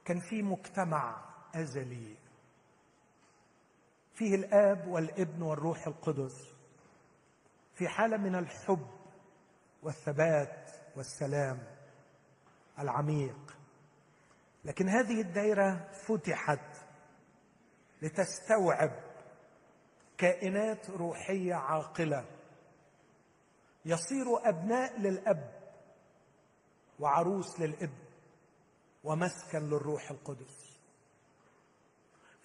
[0.05, 2.15] كان في مجتمع أزلي.
[4.13, 6.53] فيه الآب والابن والروح القدس.
[7.75, 8.87] في حالة من الحب
[9.83, 11.63] والثبات والسلام
[12.79, 13.57] العميق.
[14.65, 16.77] لكن هذه الدائرة فتحت
[18.01, 18.91] لتستوعب
[20.17, 22.25] كائنات روحية عاقلة.
[23.85, 25.59] يصير أبناء للأب
[26.99, 27.99] وعروس للابن
[29.03, 30.69] ومسكن للروح القدس.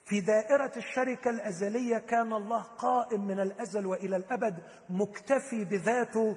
[0.06, 6.36] في دائرة الشركة الأزلية كان الله قائم من الأزل وإلى الأبد مكتفي بذاته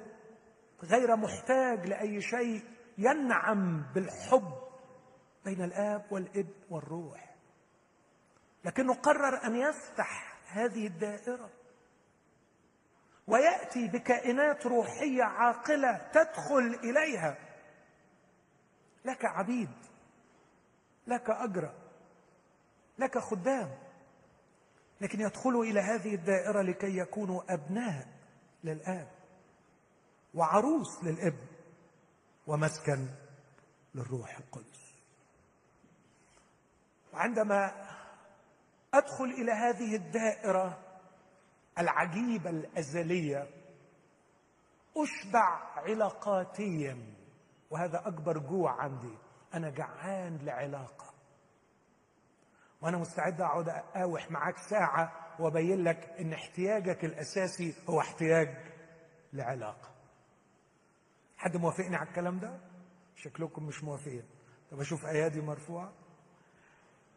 [0.82, 2.62] غير محتاج لأي شيء
[2.98, 4.52] ينعم بالحب
[5.44, 7.36] بين الآب والابن والروح.
[8.64, 11.50] لكنه قرر أن يفتح هذه الدائرة.
[13.28, 17.38] ويأتي بكائنات روحية عاقلة تدخل إليها.
[19.04, 19.70] لك عبيد
[21.06, 21.72] لك أجر
[22.98, 23.78] لك خدام.
[25.00, 28.06] لكن يدخلوا إلى هذه الدائرة لكي يكونوا أبناء
[28.64, 29.08] للآب
[30.34, 31.46] وعروس للإبن
[32.46, 33.08] ومسكن
[33.94, 34.94] للروح القدس.
[37.12, 37.88] وعندما
[38.94, 40.87] أدخل إلى هذه الدائرة
[41.78, 43.46] العجيبة الأزلية
[44.96, 45.44] أشبع
[45.76, 47.14] علاقاتيا
[47.70, 49.18] وهذا أكبر جوع عندي.
[49.54, 51.14] أنا جعان لعلاقة.
[52.82, 58.48] وأنا مستعد أقعد أقاوح معاك ساعة وأبين لك إن احتياجك الأساسي هو احتياج
[59.32, 59.90] لعلاقة.
[61.36, 62.60] حد موافقني على الكلام ده؟
[63.16, 64.24] شكلكم مش موافقين.
[64.70, 65.92] طب أشوف أيادي مرفوعة.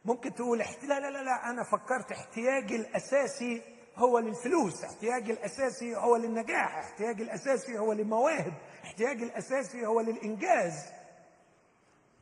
[0.06, 0.66] ممكن تقول لا
[1.00, 3.62] لا لا لا أنا فكرت احتياجي الأساسي
[3.98, 10.92] هو للفلوس احتياجي الأساسي هو للنجاح احتياجي الأساسي هو للمواهب احتياجي الأساسي هو للإنجاز.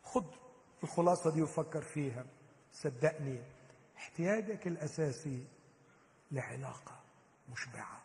[0.03, 0.25] خد
[0.83, 2.25] الخلاصة دي وفكر فيها
[2.73, 3.43] صدقني
[3.97, 5.47] احتياجك الأساسي
[6.31, 6.99] لعلاقة
[7.51, 8.01] مشبعة.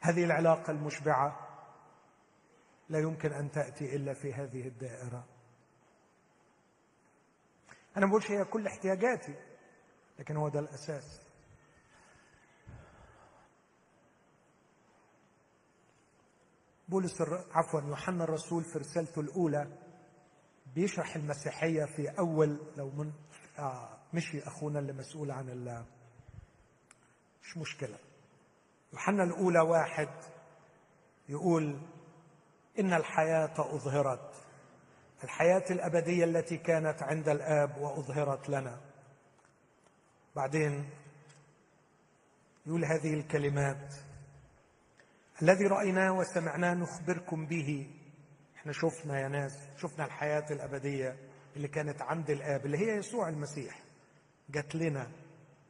[0.00, 1.48] هذه العلاقة المشبعة
[2.88, 5.24] لا يمكن أن تأتي إلا في هذه الدائرة.
[7.96, 9.34] أنا ما بقولش هي كل احتياجاتي.
[10.18, 11.20] لكن هو ده الأساس.
[16.88, 19.66] بولس عفوا يوحنا الرسول في رسالته الأولى
[20.74, 23.12] بيشرح المسيحية في أول لو من
[23.58, 25.84] آه مشي أخونا اللي مسؤول عن ال
[27.42, 27.98] مش مشكلة.
[28.92, 30.08] يوحنا الأولى واحد
[31.28, 31.80] يقول
[32.78, 34.34] إن الحياة أظهرت
[35.24, 38.80] الحياة الأبدية التي كانت عند الآب وأظهرت لنا.
[40.38, 40.90] بعدين
[42.66, 43.94] يقول هذه الكلمات.
[45.42, 47.90] الذي رايناه وسمعناه نخبركم به.
[48.56, 51.16] إحنا شفنا يا ناس شفنا الحياة الأبدية
[51.56, 53.82] اللي كانت عند الآب اللي هي يسوع المسيح.
[54.50, 55.10] جات لنا.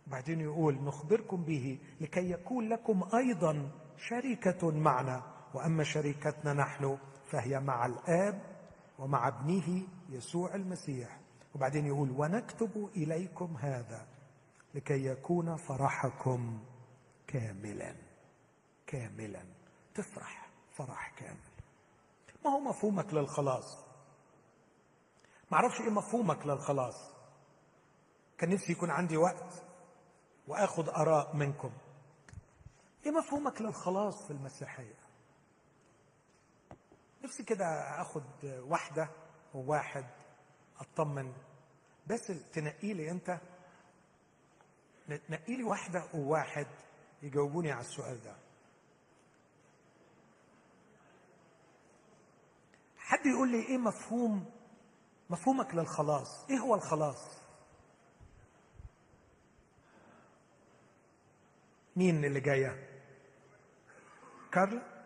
[0.06, 5.22] بعدين يقول نخبركم به لكي يكون لكم أيضا شركه معنا.
[5.54, 6.98] وأما شركتنا نحن
[7.30, 8.42] فهي مع الآب
[8.98, 11.20] ومع ابنه يسوع المسيح.
[11.54, 14.07] وبعدين يقول ونكتب إليكم هذا.
[14.78, 16.64] لكي يكون فرحكم
[17.26, 17.96] كاملا.
[18.86, 19.44] كاملا.
[19.94, 21.50] تفرح فرح كامل.
[22.44, 23.84] ما هو مفهومك للخلاص؟
[25.50, 27.12] ما أعرفش إيه مفهومك للخلاص.
[28.38, 29.62] كان نفسي يكون عندي وقت
[30.48, 31.72] وآخذ آراء منكم.
[33.06, 34.98] إيه مفهومك للخلاص في المسيحية؟
[37.24, 37.66] نفسي كده
[38.02, 39.08] اخد واحدة
[39.54, 40.06] وواحد
[40.80, 41.32] أطمن.
[42.06, 43.40] بس تنقي لي أنت
[45.16, 46.66] تنقي لي واحدة وواحد
[47.22, 48.36] يجاوبوني على السؤال ده.
[52.98, 54.50] حد يقول لي إيه مفهوم
[55.30, 57.38] مفهومك للخلاص؟ إيه هو الخلاص؟
[61.96, 62.88] مين اللي جاية؟
[64.52, 64.97] كارلا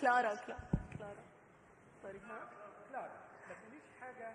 [0.00, 0.34] كلارا.
[0.34, 0.60] كلارا.
[0.98, 1.22] كلارا
[2.02, 2.50] سوري ها
[2.88, 3.12] كلارا.
[3.48, 4.32] ما تقوليش حاجة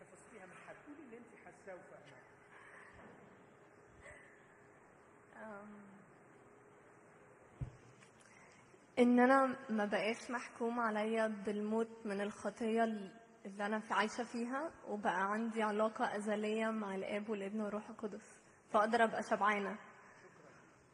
[0.00, 2.24] حفظتيها من حد قولي اللي انت حاساه وفاهماه.
[8.98, 15.32] إن أنا ما بقاش محكوم عليا بالموت من الخطية اللي أنا في عايشة فيها وبقى
[15.32, 18.34] عندي علاقة أزلية مع الآب والابن والروح القدس.
[18.72, 19.78] فأقدر أبقى شبعانة.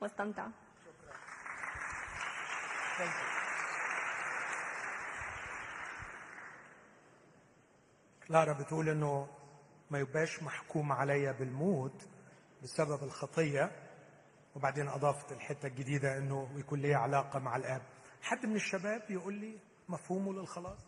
[0.00, 0.48] واستمتع.
[2.98, 3.39] شكرا.
[8.30, 9.28] لارا بتقول إنه
[9.90, 12.08] ما يبقاش محكوم عليا بالموت
[12.62, 13.70] بسبب الخطية
[14.54, 17.82] وبعدين أضافت الحتة الجديدة إنه يكون لي علاقة مع الآب.
[18.22, 19.58] حد من الشباب يقول لي
[19.88, 20.78] مفهومه للخلاص؟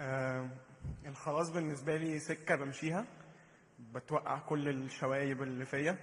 [0.00, 0.50] آه
[1.06, 3.06] الخلاص بالنسبة لي سكة بمشيها
[3.78, 5.98] بتوقع كل الشوايب اللي فيا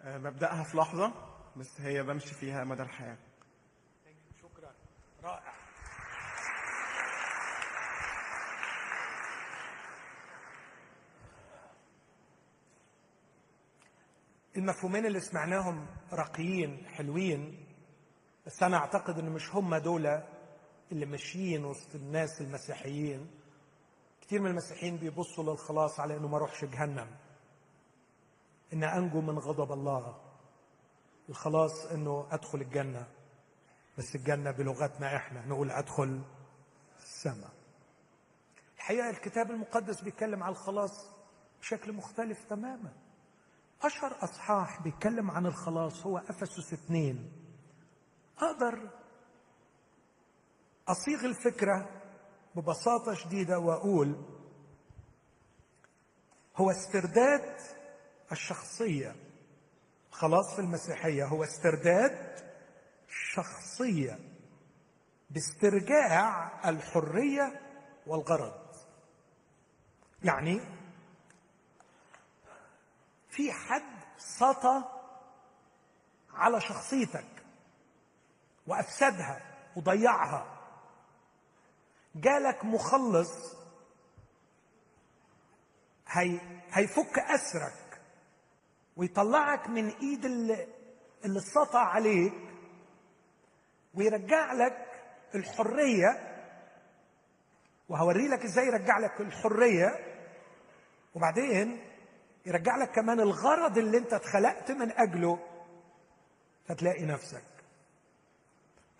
[0.00, 1.12] آه ببدأها في لحظة
[1.56, 3.18] بس هي بمشي فيها مدى الحياة
[4.42, 4.74] شكرا
[5.22, 5.52] رائع
[14.58, 17.66] المفهومين اللي سمعناهم راقيين حلوين
[18.46, 20.22] بس أنا أعتقد إن مش هم دول
[20.92, 23.30] اللي ماشيين وسط الناس المسيحيين.
[24.20, 27.16] كثير من المسيحيين بيبصوا للخلاص على إنه ما اروحش جهنم.
[28.72, 30.16] إن أنجو من غضب الله.
[31.28, 33.06] الخلاص إنه أدخل الجنة.
[33.98, 35.46] بس الجنة بلغتنا إحنا.
[35.46, 36.22] نقول أدخل
[36.98, 37.50] السماء.
[38.76, 41.10] الحقيقة الكتاب المقدس بيتكلم على الخلاص
[41.60, 42.92] بشكل مختلف تماما.
[43.82, 47.32] أشهر أصحاح بيتكلم عن الخلاص هو أفسس اثنين.
[48.38, 48.90] أقدر
[50.88, 51.88] أصيغ الفكرة
[52.56, 54.24] ببساطة شديدة وأقول
[56.56, 57.56] هو استرداد
[58.32, 59.16] الشخصية.
[60.10, 62.38] خلاص في المسيحية هو استرداد
[63.08, 64.18] شخصية
[65.30, 67.60] باسترجاع الحرية
[68.06, 68.68] والغرض.
[70.22, 70.77] يعني
[73.38, 73.82] في حد
[74.16, 74.84] سطى
[76.34, 77.44] على شخصيتك
[78.66, 79.40] وأفسدها
[79.76, 80.58] وضيعها.
[82.14, 83.56] جالك مخلص
[86.08, 86.40] هي
[86.72, 88.00] هيفك أسرك
[88.96, 90.66] ويطلعك من إيد اللي,
[91.24, 92.54] اللي سطى عليك
[93.94, 95.02] ويرجع لك
[95.34, 96.34] الحرية.
[97.88, 100.18] وهوري لك إزاي يرجع لك الحرية.
[101.14, 101.87] وبعدين
[102.48, 105.38] يرجع لك كمان الغرض اللي انت اتخلقت من اجله
[106.68, 107.44] فتلاقي نفسك.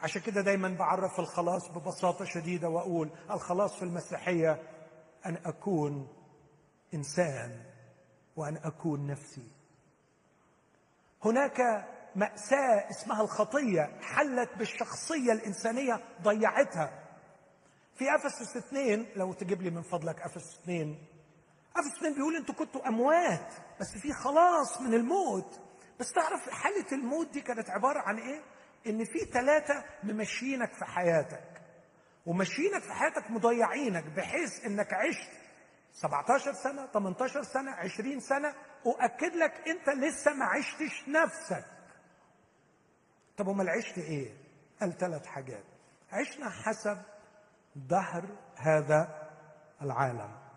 [0.00, 4.62] عشان كده دايما بعرف الخلاص ببساطة شديدة وأقول الخلاص في المسيحية
[5.26, 6.08] أن أكون
[6.94, 7.64] إنسان
[8.36, 9.50] وأن أكون نفسي.
[11.24, 11.60] هناك
[12.16, 17.04] مأساة اسمها الخطية حلت بالشخصية الإنسانية ضيعتها.
[17.94, 20.98] في أفسس 2 لو تجيب لي من فضلك أفسس 2
[21.78, 25.60] عدد اثنين بيقول أنتوا كنتوا أموات بس في خلاص من الموت.
[26.00, 28.42] بس تعرف حالة الموت دي كانت عبارة عن إيه؟
[28.86, 31.62] إن في ثلاثة ممشينك في حياتك
[32.26, 35.30] وماشيينك في حياتك مضيعينك بحيث إنك عشت
[35.92, 38.54] 17 سنة 18 سنة 20 سنة
[38.86, 41.64] أؤكد لك أنت لسه ما عشتش نفسك.
[43.36, 44.36] طب أمال عشت إيه؟
[44.80, 45.64] قال ثلاث حاجات.
[46.12, 46.98] عشنا حسب
[47.76, 48.24] دهر
[48.56, 49.28] هذا
[49.82, 50.47] العالم.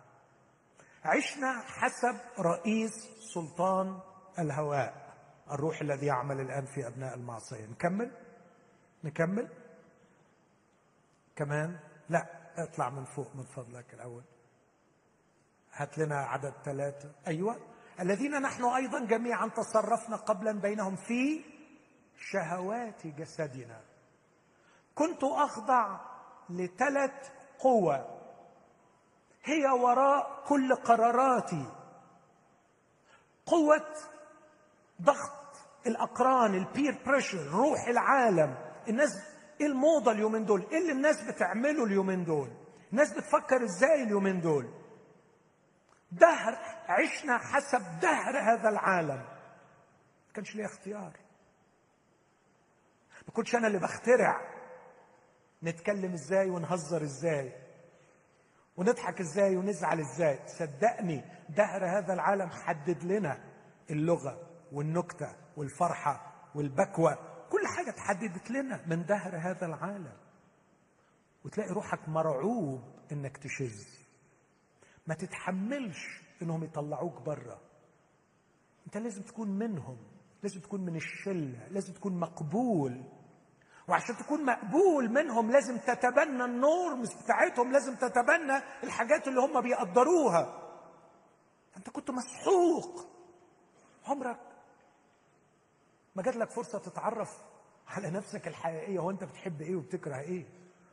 [1.04, 2.92] عشنا حسب رئيس
[3.34, 4.00] سلطان
[4.38, 5.14] الهواء
[5.50, 8.10] الروح الذي يعمل الآن في أبناء المعصيه نكمل؟
[9.04, 9.48] نكمل؟
[11.36, 11.78] كمان؟
[12.08, 12.26] لا
[12.56, 14.22] اطلع من فوق من فضلك الأول.
[15.72, 17.56] هات لنا عدد ثلاثة أيوه.
[18.00, 21.44] الذين نحن أيضا جميعا تصرفنا قبلا بينهم في
[22.16, 23.80] شهوات جسدنا.
[24.94, 26.00] كنت أخضع
[26.50, 28.11] لثلاث قوى
[29.44, 31.66] هي وراء كل قراراتي.
[33.46, 33.94] قوة
[35.02, 38.54] ضغط الأقران البير بريشر روح العالم
[38.88, 39.10] الناس
[39.60, 42.50] إيه الموضة اليومين دول؟ إيه اللي الناس بتعمله اليومين دول؟
[42.92, 44.70] الناس بتفكر إزاي اليومين دول؟
[46.12, 49.24] دهر عشنا حسب دهر هذا العالم.
[50.26, 51.12] ما كانش لي اختيار.
[53.28, 54.40] ما كنتش أنا اللي بخترع.
[55.62, 57.61] نتكلم إزاي ونهزر إزاي.
[58.76, 60.38] ونضحك إزاي ونزعل إزاي.
[60.46, 63.44] صدقني دهر هذا العالم حدد لنا
[63.90, 67.14] اللغة والنكتة والفرحة والبكوة.
[67.50, 70.16] كل حاجة اتحددت لنا من دهر هذا العالم.
[71.44, 73.84] وتلاقي روحك مرعوب إنك تشذ.
[75.06, 77.60] ما تتحملش إنهم يطلعوك بره
[78.86, 79.96] أنت لازم تكون منهم
[80.42, 83.04] لازم تكون من الشلة لازم تكون مقبول.
[83.92, 90.72] وعشان تكون مقبول منهم لازم تتبنى النورمز بتاعتهم لازم تتبنى الحاجات اللي هم بيقدروها.
[91.76, 93.06] انت كنت مسحوق.
[94.06, 94.40] عمرك
[96.14, 97.28] ما جات لك فرصة تتعرف
[97.88, 100.46] على نفسك الحقيقية هو انت بتحب إيه وبتكره إيه؟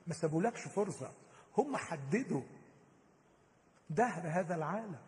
[0.08, 1.12] ما سابولكش فرصة.
[1.58, 2.42] هم حددوا
[3.90, 5.00] دهر هذا العالم.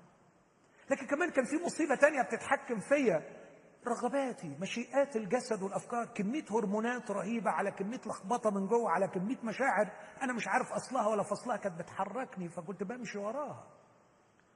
[0.90, 3.41] لكن كمان كان في مصيبة تانية بتتحكم فيا.
[3.88, 9.92] رغباتي مشيئات الجسد والأفكار كمية هرمونات رهيبة على كمية لخبطة من جوه على كمية مشاعر
[10.22, 13.68] أنا مش عارف أصلها ولا فصلها كانت بتحركني فكنت بمشي وراها.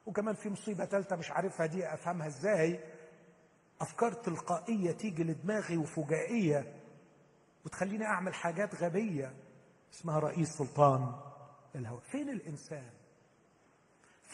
[0.05, 2.80] وكمان في مصيبة ثالثه مش عارفها دي أفهمها إزاي.
[3.82, 6.73] أفكار تلقائية تيجي لدماغي وفجائية
[7.65, 9.34] وتخليني أعمل حاجات غبية
[9.93, 11.15] اسمها رئيس سلطان
[11.76, 12.01] الهوى.
[12.01, 12.89] فين الإنسان؟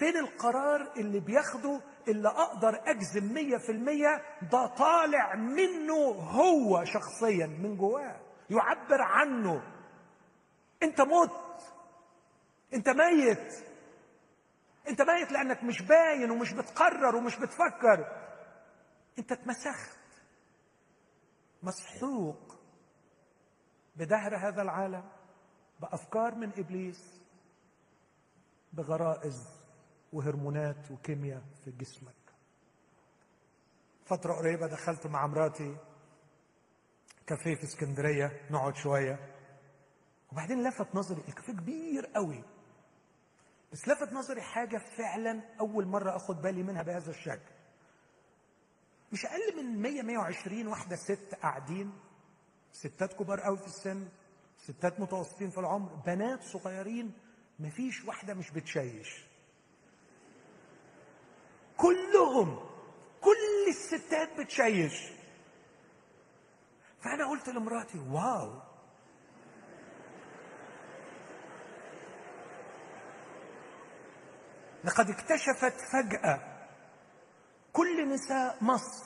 [0.01, 7.47] فين القرار اللي بياخده اللي أقدر أجزم مية في المية ده طالع منه هو شخصيا
[7.47, 9.63] من جواه يعبر عنه.
[10.83, 11.73] أنت مت.
[12.73, 13.65] أنت ميت.
[14.87, 18.05] أنت ميت لأنك مش باين ومش بتقرر ومش بتفكر.
[19.19, 19.97] أنت اتمسخت.
[21.63, 22.55] مسحوق
[23.95, 25.09] بدهر هذا العالم
[25.79, 27.21] بأفكار من إبليس
[28.73, 29.60] بغرائز
[30.13, 32.13] وهرمونات وكيمياء في جسمك.
[34.05, 35.77] فترة قريبة دخلت مع مراتي
[37.27, 39.35] كافيه في اسكندرية نقعد شوية.
[40.31, 42.43] وبعدين لفت نظري الكافيه كبير قوي.
[43.71, 47.51] بس لفت نظري حاجة فعلا أول مرة أخد بالي منها بهذا الشكل.
[49.11, 51.93] مش أقل من 100 120 واحدة ست قاعدين
[52.71, 54.07] ستات كبار قوي في السن
[54.57, 57.13] ستات متوسطين في العمر بنات صغيرين
[57.59, 59.30] مفيش واحدة مش بتشيش.
[61.81, 62.59] كلهم
[63.21, 65.11] كل الستات بتشيش.
[67.03, 68.61] فأنا قلت لمراتي واو.
[74.83, 76.39] لقد اكتشفت فجأة
[77.73, 79.05] كل نساء مصر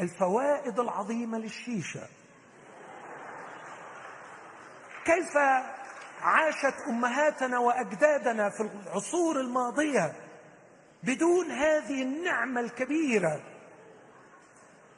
[0.00, 2.08] الفوائد العظيمة للشيشة.
[5.04, 5.36] كيف
[6.20, 10.27] عاشت أمهاتنا وأجدادنا في العصور الماضية؟
[11.02, 13.42] بدون هذه النعمة الكبيرة.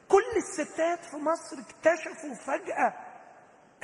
[0.09, 2.95] كل الستات في مصر اكتشفوا فجأة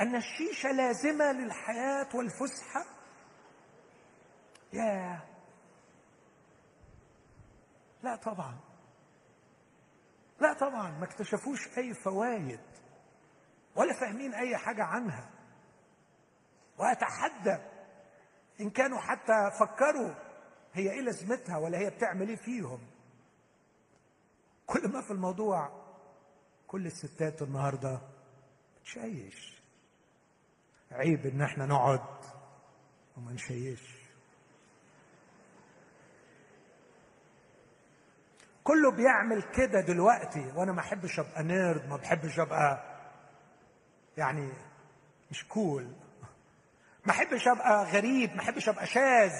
[0.01, 2.85] أن الشيشة لازمة للحياة والفسحة.
[4.73, 5.19] يا
[8.03, 8.57] لا طبعا.
[10.39, 10.91] لا طبعا.
[10.91, 12.59] ما اكتشفوش أي فوائد
[13.75, 15.29] ولا فاهمين أي حاجة عنها.
[16.77, 17.57] وأتحدى
[18.61, 20.26] إن كانوا حتى فكروا
[20.73, 22.79] هي إيه لازمتها ولا هي بتعمل إيه فيهم؟
[24.65, 25.71] كل ما في الموضوع
[26.67, 28.01] كل الستات النهارده
[28.81, 29.57] بتشيش.
[30.91, 32.05] عيب إن إحنا نقعد
[33.17, 33.97] وما نشيش.
[38.63, 42.83] كله بيعمل كده دلوقتي وأنا ما أحبش أبقى نيرد ما بحبش أبقى
[44.17, 44.51] يعني
[45.31, 45.91] مش كول
[47.05, 49.31] ما أحبش أبقى غريب ما أحبش أبقى شاذ.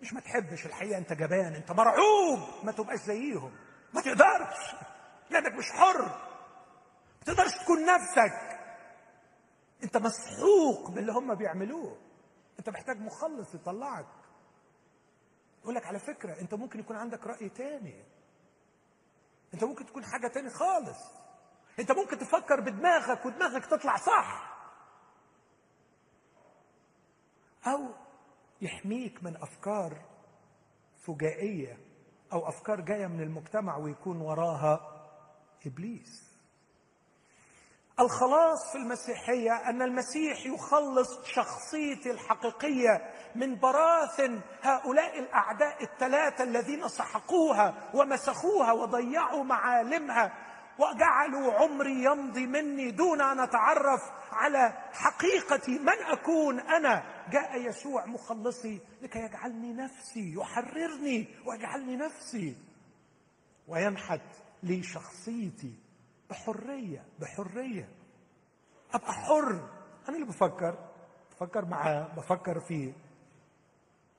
[0.00, 2.64] مش ما تحبش الحقيقة انت جبان انت مرعوب.
[2.64, 3.56] ما تبقاش زيهم.
[3.94, 4.74] ما تقدرش.
[5.30, 6.02] لانك مش حر.
[7.18, 8.60] ما تقدرش تكون نفسك.
[9.84, 11.96] انت مسحوق باللي هم بيعملوه.
[12.58, 14.06] انت محتاج مخلص يطلعك.
[15.62, 18.04] يقول لك على فكرة انت ممكن يكون عندك رأي تاني.
[19.54, 20.98] انت ممكن تكون حاجة تاني خالص.
[21.78, 24.50] انت ممكن تفكر بدماغك ودماغك تطلع صح.
[27.66, 27.94] أو
[28.62, 29.96] يحميك من أفكار
[31.06, 31.78] فجائية
[32.32, 34.80] أو أفكار جاية من المجتمع ويكون وراها
[35.66, 36.30] إبليس.
[38.00, 47.90] الخلاص في المسيحية أن المسيح يخلص شخصيتي الحقيقية من براثن هؤلاء الأعداء الثلاثة الذين سحقوها
[47.94, 50.49] ومسخوها وضيعوا معالمها.
[50.78, 54.02] وجعلوا عمري يمضي مني دون أن أتعرف
[54.32, 55.78] على حقيقتي.
[55.78, 62.56] من أكون أنا؟ جاء يسوع مخلصي لكي يجعلني نفسي يحررني ويجعلني نفسي.
[63.68, 64.20] وينحت
[64.62, 65.74] لي شخصيتي
[66.30, 67.88] بحرية بحرية.
[68.94, 69.68] أبقى حر.
[70.08, 70.78] أنا اللي بفكر.
[71.30, 72.92] بفكر معاه بفكر فيه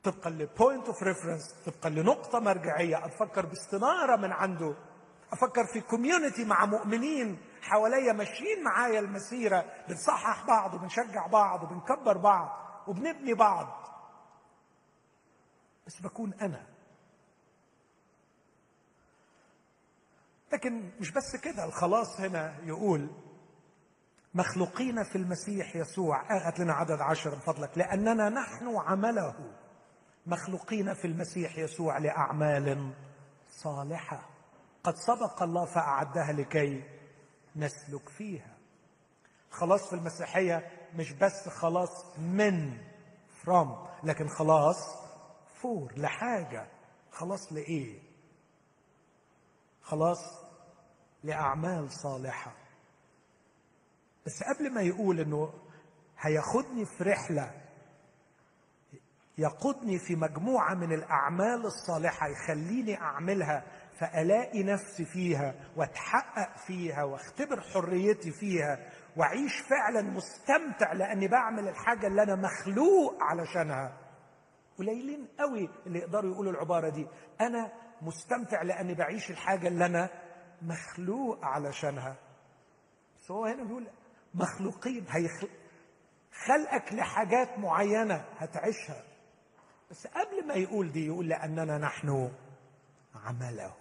[0.04, 3.06] طبقا ل point of reference طبقا لنقطة مرجعية.
[3.06, 4.76] أفكر باستنارة من عنده.
[5.34, 12.50] أفكر في كوميونتي مع مؤمنين حواليا ماشيين معايا المسيرة بنصحح بعض وبنشجع بعض وبنكبر بعض
[12.88, 13.68] وبنبني بعض.
[15.88, 16.68] بس بكون أنا.
[20.54, 23.10] لكن مش بس كده الخلاص هنا يقول
[24.34, 27.78] مخلوقين في المسيح يسوع هات لنا عدد عشر من فضلك.
[27.78, 29.54] لأننا نحن عمله.
[30.26, 32.94] مخلوقين في المسيح يسوع لأعمال
[33.50, 34.31] صالحة.
[34.84, 36.84] قد سبق الله فأعدها لكي
[37.56, 38.58] نسلك فيها.
[39.52, 42.78] خلاص في المسيحية مش بس خلاص من
[43.44, 43.68] from
[44.04, 44.78] لكن خلاص
[45.62, 46.68] فور لحاجة.
[47.12, 48.00] خلاص لإيه؟
[49.82, 50.20] خلاص
[51.24, 52.52] لأعمال صالحة.
[54.26, 55.54] بس قبل ما يقول إنه
[56.20, 57.62] هياخدني في رحلة
[59.38, 63.64] يقودني في مجموعة من الأعمال الصالحة يخليني أعملها
[64.02, 72.24] فألاقي نفسي فيها واتحقق فيها واختبر حريتي فيها وأعيش فعلا مستمتع لأني بعمل الحاجة اللي
[72.24, 73.98] أنا مخلوق علشانها.
[74.78, 77.08] قليلين قوي اللي يقدروا يقولوا العبارة دي.
[77.42, 77.72] أنا
[78.02, 80.10] مستمتع لأني بعيش الحاجة اللي أنا
[80.62, 82.16] مخلوق علشانها.
[83.20, 83.88] بس هو هنا بيقول
[84.34, 85.50] مخلوقين هيخلق
[86.46, 89.04] خلقك لحاجات معينة هتعيشها.
[89.92, 92.32] بس قبل ما يقول دي يقول لأننا نحن
[93.16, 93.74] عمله.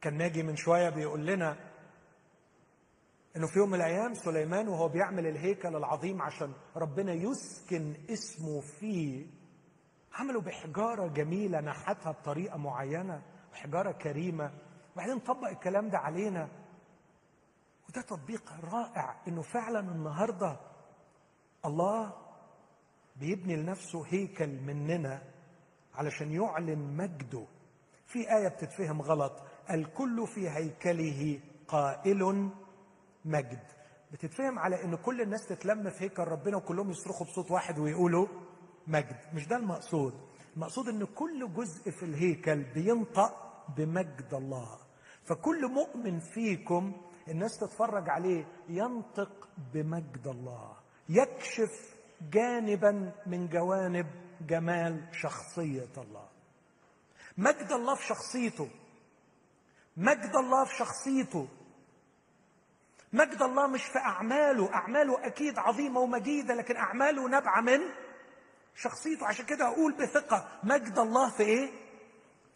[0.00, 1.56] كان ناجي من شوية بيقول لنا
[3.36, 9.26] إنه في يوم من الأيام سليمان وهو بيعمل الهيكل العظيم عشان ربنا يسكن اسمه فيه.
[10.12, 13.22] عملوا بحجارة جميلة نحتها بطريقة معينة
[13.52, 14.52] وحجاره كريمة.
[14.94, 16.48] وبعدين طبق الكلام ده علينا.
[17.88, 20.60] وده تطبيق رائع إنه فعلا النهارده
[21.64, 22.12] الله
[23.16, 25.22] بيبني لنفسه هيكل مننا
[25.94, 27.46] علشان يعلن مجده.
[28.06, 29.42] في آية بتتفهم غلط.
[29.70, 32.50] الكل في هيكله قائل
[33.24, 33.62] مجد.
[34.12, 38.26] بتتفهم على إن كل الناس تتلم في هيكل ربنا وكلهم يصرخوا بصوت واحد ويقولوا
[38.86, 39.16] مجد.
[39.34, 40.14] مش ده المقصود؟
[40.56, 44.78] المقصود إن كل جزء في الهيكل بينطق بمجد الله.
[45.24, 46.92] فكل مؤمن فيكم
[47.28, 50.76] الناس تتفرج عليه ينطق بمجد الله.
[51.08, 51.94] يكشف
[52.32, 54.06] جانبا من جوانب
[54.40, 56.28] جمال شخصية الله.
[57.38, 58.68] مجد الله في شخصيته.
[59.96, 61.48] مجد الله في شخصيته.
[63.12, 64.74] مجد الله مش في أعماله.
[64.74, 67.80] أعماله أكيد عظيمة ومجيدة لكن أعماله نابعة من
[68.74, 69.26] شخصيته.
[69.26, 70.48] عشان كده أقول بثقة.
[70.62, 71.70] مجد الله في إيه؟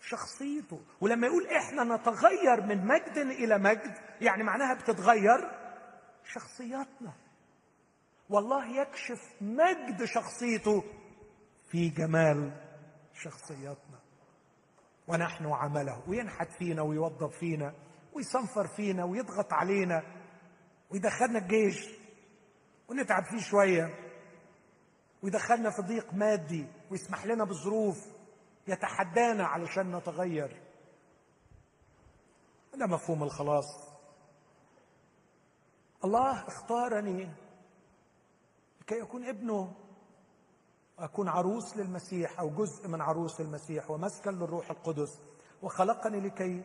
[0.01, 0.81] شخصيته.
[1.01, 5.51] ولما يقول إحنا نتغير من مجد إلى مجد يعني معناها بتتغير
[6.33, 7.13] شخصياتنا.
[8.31, 10.85] والله يكشف مجد شخصيته
[11.71, 12.53] في جمال
[13.15, 14.04] شخصياتنا.
[15.09, 16.09] ونحن عمله.
[16.09, 17.75] وينحت فينا ويوظف فينا
[18.13, 20.03] ويصنفر فينا ويضغط علينا
[20.91, 21.89] ويدخلنا الجيش
[22.89, 23.95] ونتعب فيه شوية
[25.23, 28.07] ويدخلنا في ضيق مادي ويسمح لنا بظروف
[28.69, 30.63] يتحدانا علشان نتغير.
[32.75, 33.95] ده مفهوم الخلاص.
[36.05, 37.31] الله اختارني
[38.81, 39.84] لكي أكون ابنه.
[40.99, 45.21] أكون عروس للمسيح أو جزء من عروس المسيح ومسكن للروح القدس
[45.63, 46.65] وخلقني لكي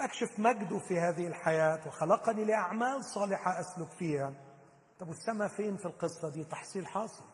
[0.00, 4.32] أكشف مجده في هذه الحياة وخلقني لأعمال صالحة أسلك فيها.
[4.98, 7.24] طب والسماء فين في القصة دي؟ تحصيل حاصل.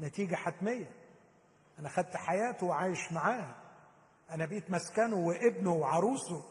[0.00, 0.90] نتيجة حتمية.
[1.78, 3.54] أنا خدت حياته وعايش معاه.
[4.30, 6.44] أنا بقيت مسكنه وابنه وعروسه.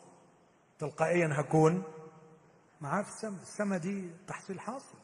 [0.79, 1.83] تلقائيا هكون
[2.81, 3.41] معاه في السماء.
[3.41, 4.97] السماء دي تحصيل حاصل.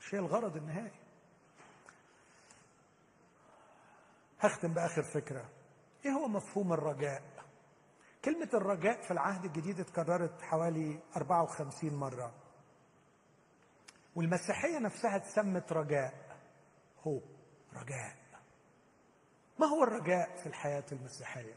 [0.00, 1.01] مش هي الغرض النهائي.
[4.42, 5.50] هختم بآخر فكرة.
[6.04, 7.22] إيه هو مفهوم الرجاء؟
[8.24, 12.34] كلمة الرجاء في العهد الجديد اتكررت حوالي 54 مرة.
[14.16, 16.38] والمسيحية نفسها اتسمت رجاء.
[17.06, 17.20] هو
[17.72, 18.16] رجاء.
[19.58, 21.56] ما هو الرجاء في الحياة المسيحية؟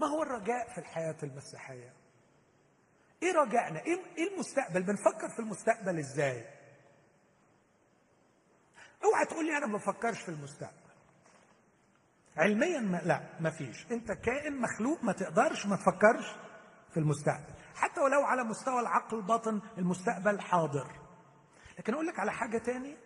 [0.00, 1.92] ما هو الرجاء في الحياة المسيحية؟
[3.22, 6.55] إيه رجائنا إيه إيه المستقبل؟ بنفكر في المستقبل إزاي؟
[9.06, 10.86] اوعى تقول لي أنا ما بفكرش في المستقبل.
[12.36, 13.86] علميا ما لا ما فيش.
[13.92, 16.36] انت كائن مخلوق ما تقدرش ما تفكرش
[16.90, 17.54] في المستقبل.
[17.74, 21.00] حتى ولو على مستوى العقل الباطن المستقبل حاضر.
[21.78, 22.96] لكن أقول لك على حاجة تاني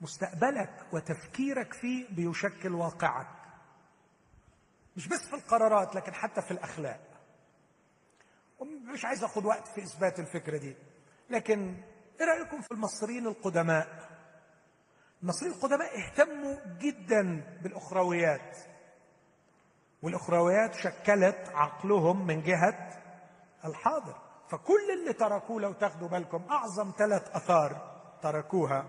[0.00, 3.28] مستقبلك وتفكيرك فيه بيشكل واقعك.
[4.96, 7.00] مش بس في القرارات لكن حتى في الأخلاق.
[8.94, 10.76] مش عايز أخد وقت في إثبات الفكرة دي.
[11.30, 11.82] لكن
[12.20, 14.15] إيه رأيكم في المصريين القدماء؟
[15.22, 18.56] المصريين القدماء اهتموا جدا بالأخرويات.
[20.02, 23.02] والأخرويات شكلت عقلهم من جهة
[23.64, 24.26] الحاضر.
[24.48, 28.86] فكل اللي تركوه لو تاخدوا بالكم أعظم ثلاث آثار تركوها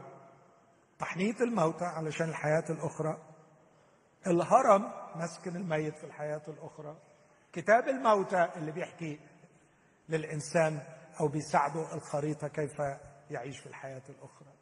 [0.99, 3.17] تحنيط الموتى علشان الحياة الأخرى
[4.27, 6.97] الهرم مسكن الميت في الحياة الأخرى
[7.53, 9.19] كتاب الموتى اللي بيحكي
[10.09, 10.79] للإنسان
[11.19, 12.79] أو بيساعده الخريطة كيف
[13.29, 14.56] يعيش في الحياة الأخرى.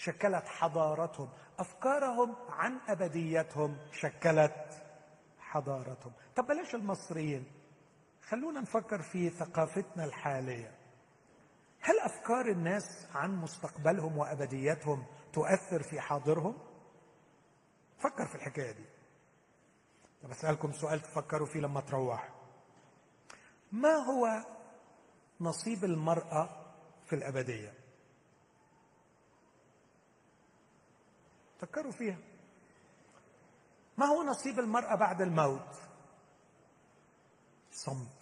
[0.00, 1.28] شكلت حضارتهم.
[1.58, 4.82] أفكارهم عن أبديتهم شكلت
[5.38, 6.12] حضارتهم.
[6.36, 7.52] طب بلاش المصريين.
[8.22, 10.74] خلونا نفكر في ثقافتنا الحالية.
[11.80, 16.58] هل أفكار الناس عن مستقبلهم وأبديتهم تؤثر في حاضرهم؟
[17.98, 18.84] فكر في الحكاية دي.
[20.22, 22.34] طب أسألكم سؤال تفكروا فيه لما تروحوا.
[23.72, 24.44] ما هو
[25.40, 26.48] نصيب المرأة
[27.04, 27.79] في الأبدية؟
[31.60, 32.18] فكروا فيها.
[33.98, 35.76] ما هو نصيب المرأة بعد الموت؟
[37.72, 38.20] صمت.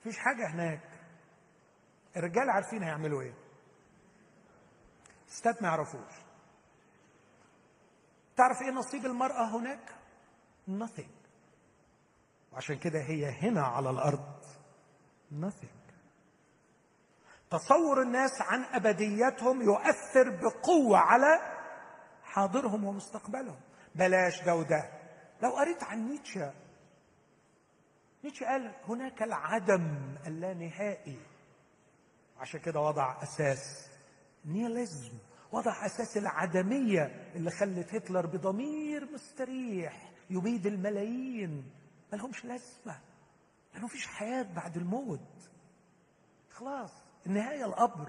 [0.00, 0.80] مفيش حاجة هناك.
[2.16, 3.34] الرجال عارفين هيعملوا إيه.
[5.28, 6.12] الستات ما يعرفوش.
[8.36, 9.94] تعرف إيه نصيب المرأة هناك؟
[10.68, 11.10] Nothing.
[12.52, 14.44] وعشان كده هي هنا على الأرض.
[15.40, 15.79] Nothing.
[17.50, 21.38] تصور الناس عن أبديتهم يؤثر بقوة على
[22.22, 23.60] حاضرهم ومستقبلهم.
[23.94, 24.90] بلاش ده وده
[25.42, 26.52] لو قريت عن نيتشه
[28.24, 31.18] نيتشه قال هناك العدم اللانهائي.
[32.38, 33.90] عشان كده وضع أساس
[34.44, 35.12] نياليزم
[35.52, 41.70] وضع أساس العدمية اللي خلت هتلر بضمير مستريح يبيد الملايين.
[42.12, 43.00] ما لهمش لازمة
[43.74, 45.50] لأنه مفيش حياة بعد الموت.
[46.50, 47.09] خلاص.
[47.26, 48.08] النهاية القبر.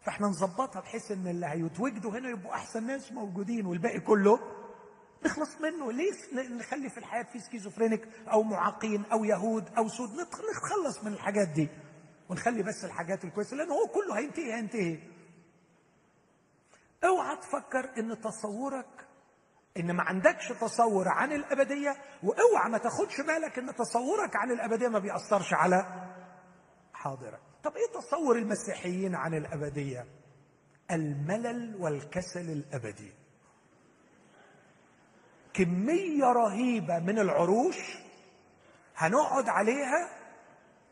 [0.00, 4.38] فاحنا نظبطها بحيث إن اللي هيتوجدوا هنا يبقوا أحسن ناس موجودين والباقي كله
[5.24, 5.92] نخلص منه.
[5.92, 6.12] ليه
[6.58, 11.68] نخلي في الحياة في schizophrenic أو معاقين أو يهود أو سود؟ نتخلص من الحاجات دي
[12.28, 14.98] ونخلي بس الحاجات الكويسة لأن هو كله هينتهي هينتهي.
[17.04, 19.06] اوعى تفكر إن تصورك
[19.76, 24.98] إن ما عندكش تصور عن الأبدية وأوعى ما تاخدش بالك إن تصورك عن الأبدية ما
[24.98, 26.06] بيأثرش على
[26.92, 27.47] حاضرك.
[27.64, 30.04] طب إيه تصور المسيحيين عن الأبدية؟
[30.90, 33.12] الملل والكسل الأبدي.
[35.54, 37.98] كمية رهيبة من العروش
[38.96, 40.08] هنقعد عليها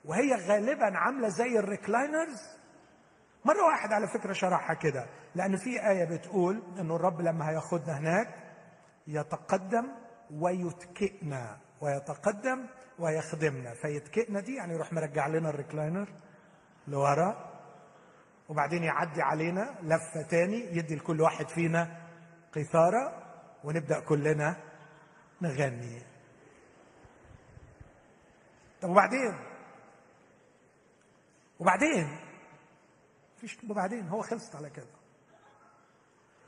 [0.05, 2.41] وهي غالبا عاملة زي الريكلاينرز.
[3.45, 8.35] مرة واحد على فكرة شرحها كده لأن في آية بتقول إنه الرب لما هياخدنا هناك
[9.07, 9.89] يتقدم
[10.31, 12.67] ويتكئنا ويتقدم
[12.99, 13.75] ويخدمنا.
[13.75, 16.09] فيتكئنا دي يعني يروح مرجع لنا الريكلاينر؟
[16.89, 17.47] لورا
[18.49, 22.09] وبعدين يعدي علينا لفة تاني يدي لكل واحد فينا
[22.53, 23.23] قيثارة
[23.65, 24.57] ونبدأ كلنا
[25.43, 26.03] نغني.
[28.81, 29.39] طب وبعدين؟
[31.59, 32.19] وبعدين؟
[33.37, 34.87] مفيش وبعدين؟ هو خلصت على كده.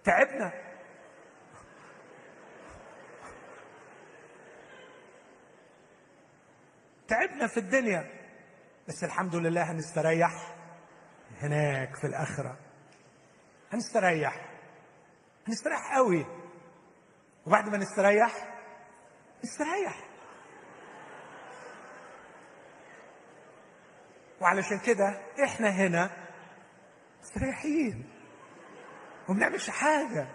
[0.05, 0.53] تعبنا.
[7.09, 8.18] تعبنا في الدنيا.
[8.89, 10.57] بس الحمد لله هنستريح
[11.41, 12.59] هناك في الآخرة.
[13.73, 14.51] هنستريح.
[15.49, 16.27] هنستريح قوي.
[17.47, 18.33] وبعد ما نستريح
[19.45, 20.09] نستريح.
[24.41, 26.11] وعلشان كده إحنا هنا
[27.23, 28.11] مستريحين.
[29.29, 30.29] وما بنعملش حاجة.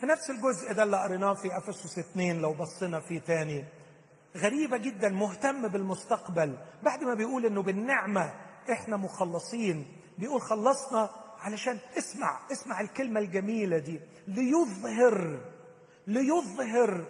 [0.00, 3.64] في نفس الجزء ده اللي قريناه في أفسس اثنين لو بصينا فيه تاني.
[4.36, 6.58] غريبة جدا مهتم بالمستقبل.
[6.82, 8.34] بعد ما بيقول إنه بالنعمة
[8.72, 9.86] إحنا مخلصين
[10.18, 14.00] بيقول خلصنا علشان اسمع اسمع الكلمة الجميلة دي.
[14.28, 15.40] ليظهر
[16.06, 17.04] ليظهر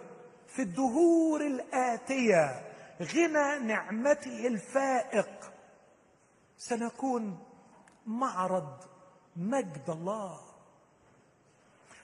[0.47, 5.53] في الدهور الآتية غنى نعمته الفائق.
[6.57, 7.39] سنكون
[8.05, 8.77] معرض
[9.35, 10.39] مجد الله.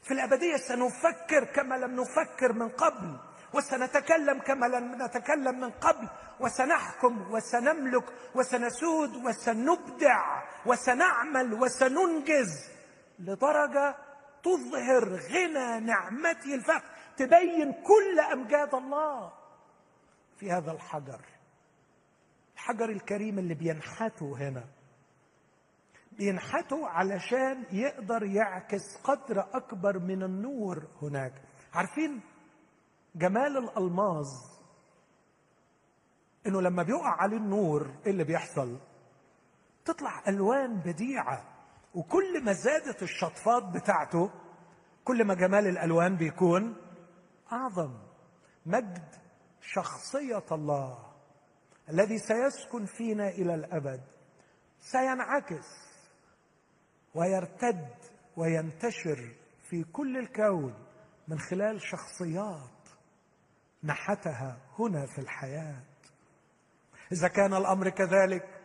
[0.04, 3.29] في الأبدية سنفكر كما لم نفكر من قبل.
[3.54, 8.04] وسنتكلم كما لم نتكلم من قبل وسنحكم وسنملك
[8.36, 12.70] وسنسود وسنبدع وسنعمل وسننجز
[13.20, 13.96] لدرجة
[14.44, 16.84] تظهر غنى نعمته الفقر
[17.18, 19.34] تبين كل أمجاد الله
[20.38, 21.22] في هذا الحجر.
[22.56, 24.64] الحجر الكريم اللي بينحته هنا.
[26.12, 31.34] بينحته علشان يقدر يعكس قدر أكبر من النور هناك.
[31.74, 32.22] عارفين
[33.16, 34.28] جمال الألماظ
[36.48, 38.78] إنه لما بيقع عليه النور إيه اللي بيحصل؟
[39.86, 41.44] تطلع ألوان بديعة
[41.96, 44.32] وكل ما زادت الشطفات بتاعته
[45.06, 46.76] كل ما جمال الألوان بيكون
[47.52, 47.94] أعظم.
[48.66, 49.16] مجد
[49.62, 51.10] شخصية الله
[51.90, 54.02] الذي سيسكن فينا إلى الأبد.
[54.80, 55.68] سينعكس
[57.16, 57.90] ويرتد
[58.38, 59.36] وينتشر
[59.70, 60.74] في كل الكون
[61.28, 62.79] من خلال شخصيات
[63.84, 65.84] نحتها هنا في الحياة.
[67.12, 68.60] إذا كان الأمر كذلك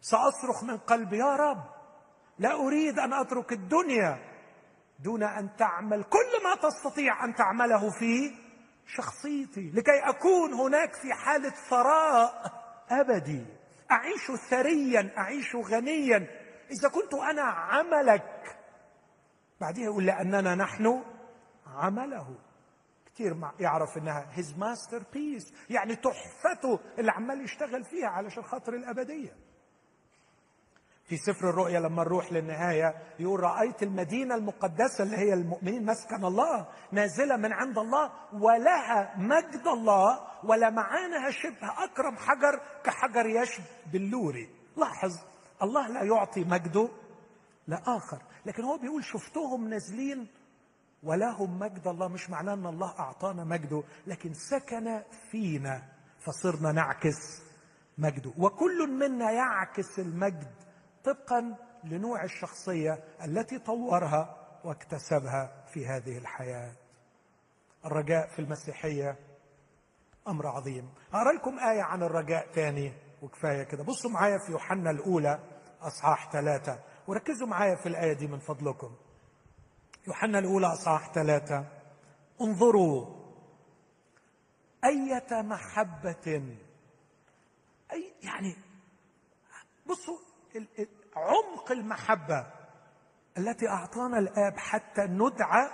[0.00, 1.64] سأصرخ من قلبي يا رب
[2.38, 4.18] لا أريد أن أترك الدنيا
[4.98, 8.34] دون أن تعمل كل ما تستطيع أن تعمله في
[8.86, 12.52] شخصيتي لكي أكون هناك في حالة ثراء
[12.90, 13.46] أبدي.
[13.90, 16.16] أعيش ثريا أعيش غنيا.
[16.70, 18.56] إذا كنت أنا عملك.
[19.60, 21.04] بعدها يقول لأننا نحن
[21.66, 22.36] عمله.
[23.14, 29.36] كثير يعرف إنها His masterpiece يعني تحفته اللي عمال يشتغل فيها علشان خاطر الأبدية.
[31.04, 36.68] في سفر الرؤيا لما نروح للنهاية يقول رأيت المدينة المقدسة اللي هي المؤمنين مسكن الله
[36.92, 44.48] نازلة من عند الله ولها مجد الله ولمعانها شبه أكرم حجر كحجر يشب بللوري.
[44.76, 45.12] لاحظ
[45.62, 46.88] الله لا يعطي مجده
[47.68, 50.28] لآخر لكن هو بيقول شفتهم نازلين
[51.02, 55.82] ولهم مجد الله مش معناه إن الله أعطانا مجده لكن سكن فينا
[56.20, 57.42] فصرنا نعكس
[57.98, 58.32] مجده.
[58.38, 60.54] وكل منا يعكس المجد
[61.04, 66.72] طبقا لنوع الشخصية التي طورها واكتسبها في هذه الحياة.
[67.84, 69.16] الرجاء في المسيحية
[70.28, 70.90] أمر عظيم.
[71.12, 72.92] اقرا لكم آية عن الرجاء تاني
[73.22, 73.84] وكفاية كده.
[73.84, 75.38] بصوا معايا في يوحنا الأولى
[75.80, 76.78] أصحاح ثلاثة.
[77.06, 78.96] وركزوا معايا في الآية دي من فضلكم.
[80.06, 81.64] يوحنا الأولى اصحاح ثلاثة.
[82.40, 83.22] انظروا.
[84.84, 86.56] أية محبة.
[87.92, 88.56] أي يعني
[89.86, 90.18] بصوا
[91.16, 92.46] عمق المحبة
[93.38, 95.70] التي أعطانا الآب حتى ندعى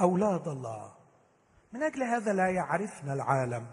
[0.00, 0.94] أولاد الله.
[1.72, 3.66] من أجل هذا لا يعرفنا العالم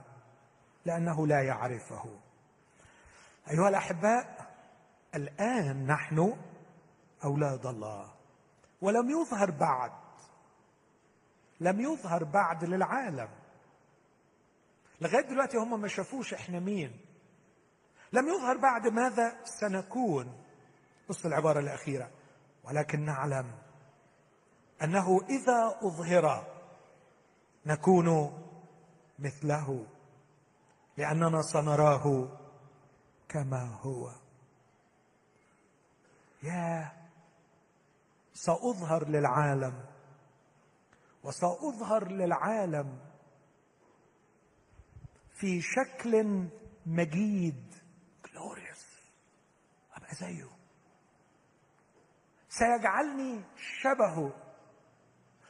[0.85, 2.19] لأنه لا يعرفه.
[3.51, 4.53] أيها الأحباء
[5.15, 6.37] الآن نحن
[7.23, 8.22] أولاد الله.
[8.83, 9.91] ولم يظهر بعد.
[11.59, 13.29] لم يظهر بعد للعالم.
[15.01, 16.99] لغاية دلوقتي هم ما شافوش إحنا مين.
[18.13, 20.43] لم يظهر بعد ماذا سنكون.
[21.09, 22.11] بص العبارة الأخيرة.
[22.63, 23.51] ولكن نعلم
[24.83, 26.47] أنه إذا أظهر
[27.65, 28.39] نكون
[29.19, 29.85] مثله.
[30.97, 32.27] لأننا سنراه
[33.29, 34.11] كما هو.
[36.43, 37.02] يا
[38.33, 39.85] سأظهر للعالم.
[41.23, 42.99] وسأظهر للعالم
[45.31, 46.47] في شكل
[46.85, 47.73] مجيد.
[48.27, 48.85] Glorious.
[49.95, 50.49] أبقى زيه.
[52.49, 54.31] سيجعلني شبهه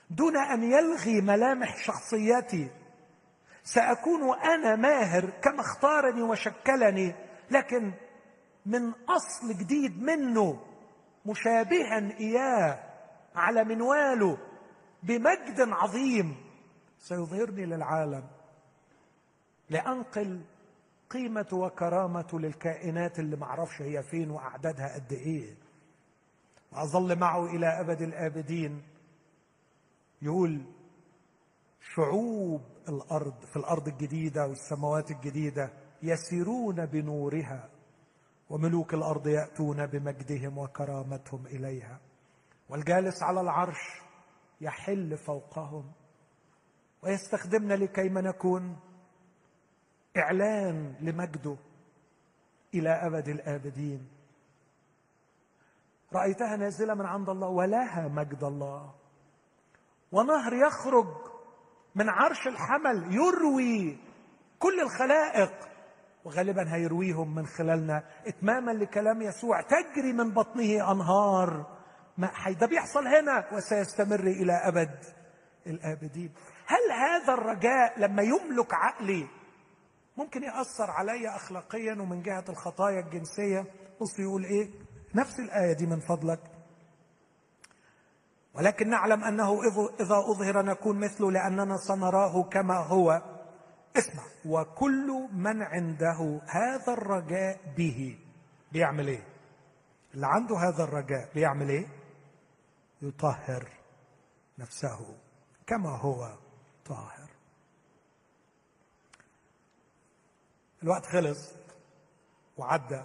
[0.09, 2.71] دون أن يلغي ملامح شخصيتي.
[3.63, 7.15] سأكون أنا ماهر كما اختارني وشكلني
[7.51, 7.93] لكن
[8.65, 10.72] من أصل جديد منه
[11.26, 12.84] مشابها إياه
[13.36, 14.38] على منواله
[15.03, 16.36] بمجد عظيم
[16.97, 18.24] سيظهرني للعالم.
[19.69, 20.41] لأنقل
[21.09, 25.55] قيمة وكرامة للكائنات اللي معرفش هي فين وأعدادها قد إيه.
[26.71, 28.84] وأظل معه إلى أبد الآبدين.
[30.21, 30.61] يقول
[31.95, 35.69] شعوب الأرض في الأرض الجديدة والسماوات الجديدة
[36.03, 37.69] يسيرون بنورها
[38.49, 41.99] وملوك الأرض يأتون بمجدهم وكرامتهم إليها.
[42.69, 44.01] والجالس على العرش
[44.61, 45.91] يحل فوقهم
[47.03, 48.79] ويستخدمنا لكيما نكون
[50.17, 51.57] إعلان لمجده
[52.73, 54.07] إلى أبد الآبدين.
[56.13, 58.93] رأيتها نازلة من عند الله ولها مجد الله.
[60.11, 61.07] ونهر يخرج
[61.95, 63.97] من عرش الحمل يروي
[64.59, 65.72] كل الخلائق.
[66.26, 68.03] وغالبا هيرويهم من خلالنا.
[68.28, 69.61] اتماما لكلام يسوع.
[69.61, 71.65] تجري من بطنه أنهار.
[72.17, 74.95] ماء ده بيحصل هنا وسيستمر إلى أبد
[75.67, 76.32] الآبدين.
[76.65, 79.28] هل هذا الرجاء لما يملك عقلي
[80.17, 83.65] ممكن يأثر علي اخلاقيا ومن جهة الخطايا الجنسية؟
[84.01, 84.69] بص يقول إيه؟
[85.15, 86.39] نفس الآية دي من فضلك.
[88.55, 89.59] ولكن نعلم أنه
[89.99, 93.21] إذا أظهر نكون مثله لأننا سنراه كما هو.
[93.97, 94.23] اسمع.
[94.45, 98.19] وكل من عنده هذا الرجاء به
[98.71, 99.27] بيعمل إيه؟
[100.13, 101.87] اللي عنده هذا الرجاء بيعمل إيه؟
[103.01, 103.69] يطهر
[104.59, 105.17] نفسه
[105.67, 106.37] كما هو
[106.85, 107.29] طاهر.
[110.83, 111.53] الوقت خلص
[112.57, 113.03] وعدى.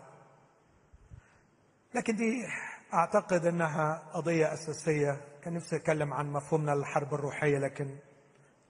[1.94, 2.46] لكن دي
[2.94, 5.20] أعتقد إنها قضية أساسية.
[5.42, 7.98] كان نفسي أتكلم عن مفهومنا للحرب الروحية لكن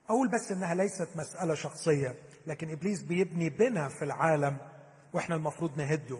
[0.09, 2.15] أقول بس إنها ليست مسألة شخصية
[2.47, 4.57] لكن إبليس بيبني بنا في العالم
[5.13, 6.19] وإحنا المفروض نهده.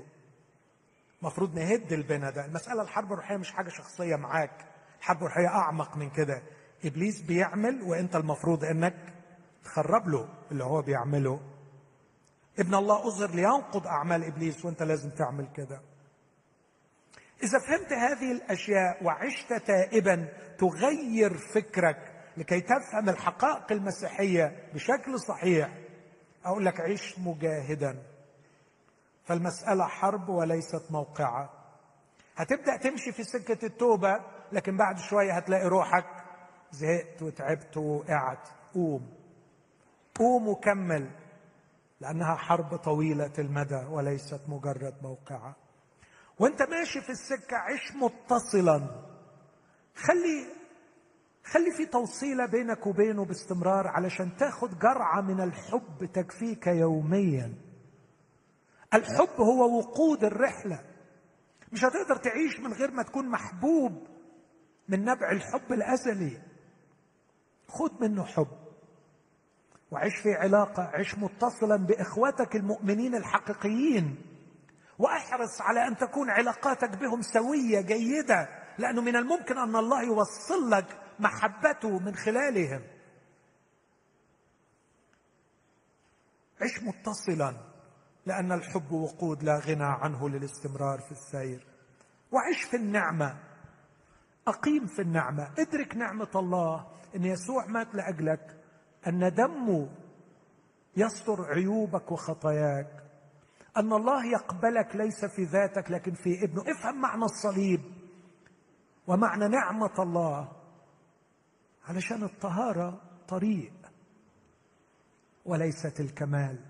[1.22, 2.46] المفروض نهد البنا ده.
[2.46, 4.66] المسألة الحرب الروحية مش حاجة شخصية معاك.
[5.00, 6.42] الحرب الروحية أعمق من كده.
[6.86, 9.14] إبليس بيعمل وإنت المفروض إنك
[9.64, 11.40] تخرب له اللي هو بيعمله.
[12.60, 15.82] ابن الله اظهر لينقض أعمال إبليس وإنت لازم تعمل كده.
[17.44, 20.28] إذا فهمت هذه الأشياء وعشت تائبا
[20.58, 22.09] تغير فكرك
[22.40, 25.78] لكي تفهم الحقائق المسيحية بشكل صحيح.
[26.46, 28.04] أقول لك عيش مجاهدا.
[29.26, 31.50] فالمسألة حرب وليست موقعة.
[32.36, 34.20] هتبدأ تمشي في سكة التوبة
[34.52, 36.06] لكن بعد شوية هتلاقي روحك
[36.72, 38.48] زهقت وتعبت ووقعت.
[38.74, 39.14] قوم.
[40.16, 41.12] قوم وكمل
[42.02, 45.56] لأنها حرب طويلة المدى وليست مجرد موقعة.
[46.40, 48.88] وأنت ماشي في السكة عش متصلا.
[49.96, 50.59] خلي
[51.44, 57.54] خلي في توصيلة بينك وبينه باستمرار علشان تاخد جرعة من الحب تكفيك يوميا.
[58.94, 60.80] الحب هو وقود الرحلة.
[61.72, 64.08] مش هتقدر تعيش من غير ما تكون محبوب
[64.90, 66.42] من نبع الحب الأزلي.
[67.68, 68.48] خد منه حب
[69.92, 74.16] وعيش في علاقة عيش متصلا باخوتك المؤمنين الحقيقيين.
[75.00, 80.99] وأحرص على أن تكون علاقاتك بهم سوية جيدة لأنه من الممكن أن الله يوصل لك
[81.20, 82.82] محبته من خلالهم.
[86.62, 87.54] عش متصلا
[88.26, 91.68] لأن الحب وقود لا غنى عنه للاستمرار في السير.
[92.32, 93.40] وعش في النعمة
[94.48, 95.54] أقيم في النعمة.
[95.60, 98.64] ادرك نعمة الله إن يسوع مات لأجلك
[99.08, 99.90] أن دمه
[100.98, 103.04] يستر عيوبك وخطاياك.
[103.78, 106.62] أن الله يقبلك ليس في ذاتك لكن في ابنه.
[106.62, 107.82] افهم معنى الصليب
[109.08, 110.59] ومعنى نعمة الله.
[111.90, 113.74] علشان الطهارة طريق
[115.46, 116.66] وليست الكمال.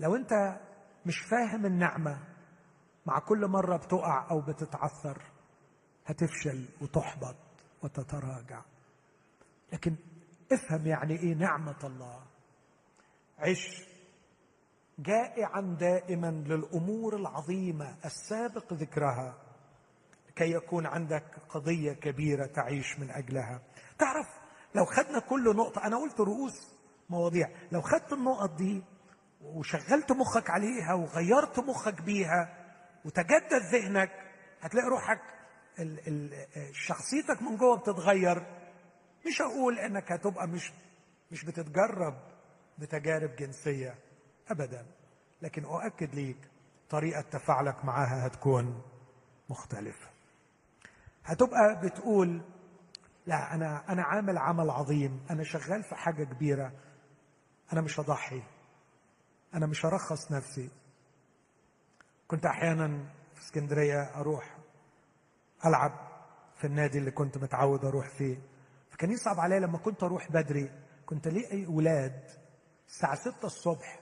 [0.00, 0.60] لو انت
[1.06, 2.18] مش فاهم النعمة
[3.06, 5.22] مع كل مرة بتقع أو بتتعثر
[6.06, 7.36] هتفشل وتحبط
[7.82, 8.62] وتتراجع.
[9.72, 9.96] لكن
[10.52, 12.22] افهم يعني إيه نعمة الله.
[13.38, 13.86] عش
[14.98, 19.45] جائعا دائما للأمور العظيمة السابق ذكرها.
[20.36, 23.62] كي يكون عندك قضية كبيرة تعيش من أجلها.
[23.98, 24.26] تعرف
[24.74, 26.74] لو خدنا كل نقطة أنا قلت رؤوس
[27.10, 27.48] مواضيع.
[27.72, 28.82] لو خدت النقط دي
[29.40, 32.66] وشغلت مخك عليها وغيرت مخك بيها
[33.04, 34.10] وتجدد ذهنك
[34.60, 35.20] هتلاقي روحك
[36.72, 38.46] شخصيتك من جوه بتتغير.
[39.26, 40.72] مش هقول إنك هتبقى مش
[41.30, 42.14] مش بتتجرب
[42.78, 43.94] بتجارب جنسية
[44.50, 44.86] ابدا
[45.42, 46.38] لكن أؤكد ليك
[46.90, 48.82] طريقة تفاعلك معها هتكون
[49.50, 50.15] مختلفة.
[51.26, 52.42] هتبقى بتقول
[53.26, 56.72] لا أنا أنا عامل عمل عظيم أنا شغال في حاجة كبيرة
[57.72, 58.42] أنا مش هضحي
[59.54, 60.70] أنا مش هرخص نفسي.
[62.28, 64.58] كنت أحيانا في اسكندرية أروح
[65.66, 65.92] ألعب
[66.60, 68.38] في النادي اللي كنت متعود أروح فيه.
[68.90, 70.70] فكان يصعب عليا لما كنت أروح بدري
[71.06, 72.22] كنت ألاقي أولاد
[72.88, 74.00] الساعة 6 الصبح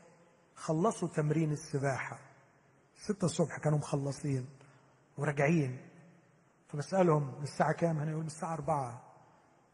[0.55, 2.18] خلصوا تمرين السباحة.
[2.97, 4.49] 6 الصبح كانوا مخلصين
[5.18, 5.79] وراجعين.
[6.75, 9.03] فبسالهم الساعة كام؟ هنا يقول الساعة 4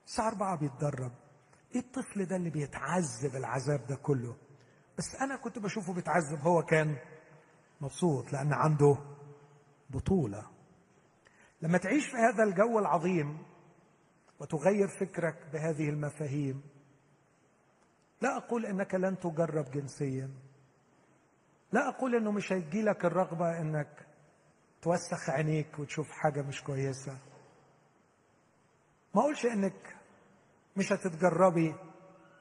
[0.06, 1.12] الساعة 4 بيتدرب.
[1.74, 4.36] إيه الطفل ده اللي بيتعذب العذاب ده كله؟
[4.98, 6.38] بس أنا كنت بشوفه بيتعذب.
[6.40, 6.96] هو كان
[7.80, 8.96] مبسوط لأن عنده
[9.90, 10.46] بطولة.
[11.62, 13.38] لما تعيش في هذا الجو العظيم
[14.40, 16.62] وتغير فكرك بهذه المفاهيم
[18.20, 20.30] لا أقول إنك لن تجرب جنسيا.
[21.72, 24.09] لا أقول إنه مش هيجي لك الرغبة إنك
[24.82, 27.18] توسخ عينيك وتشوف حاجة مش كويسة.
[29.14, 29.96] ما أقولش إنك
[30.76, 31.74] مش هتتجربي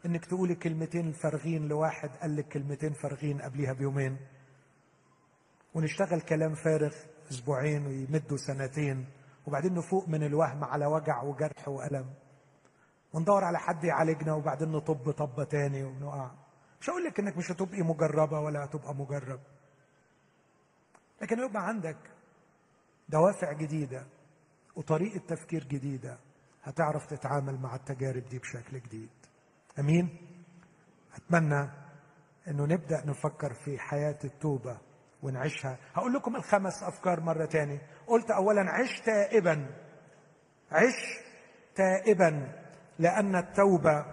[0.05, 4.17] إنك تقولي كلمتين فارغين لواحد قال لك كلمتين فارغين قبليها بيومين.
[5.73, 6.95] ونشتغل كلام فارغ
[7.31, 9.09] أسبوعين ويمدوا سنتين
[9.47, 12.13] وبعدين نفوق من الوهم على وجع وجرح وألم.
[13.13, 16.31] وندور على حد يعالجنا وبعدين نطب طبة تاني ونقع.
[16.81, 19.39] مش هقول لك إنك مش هتبقي مجربة ولا هتبقى مجرب.
[21.21, 21.97] لكن يبقى عندك
[23.09, 24.05] دوافع جديدة
[24.75, 26.17] وطريقة تفكير جديدة
[26.63, 29.09] هتعرف تتعامل مع التجارب دي بشكل جديد.
[29.79, 30.09] أمين؟
[31.15, 31.69] أتمنى
[32.47, 34.77] إنه نبدأ نفكر في حياة التوبة
[35.23, 35.77] ونعيشها.
[35.93, 37.79] هقول لكم الخمس أفكار مرة تاني.
[38.07, 39.67] قلت اولا عش تائبا.
[40.71, 41.19] عش
[41.75, 42.51] تائبا
[42.99, 44.05] لأن التوبة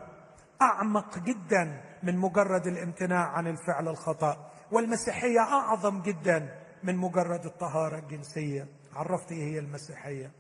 [0.63, 8.69] أعمق جدا من مجرد الامتناع عن الفعل الخطأ والمسيحية أعظم جدا من مجرد الطهارة الجنسية.
[8.97, 10.31] عرفت إيه هي المسيحية؟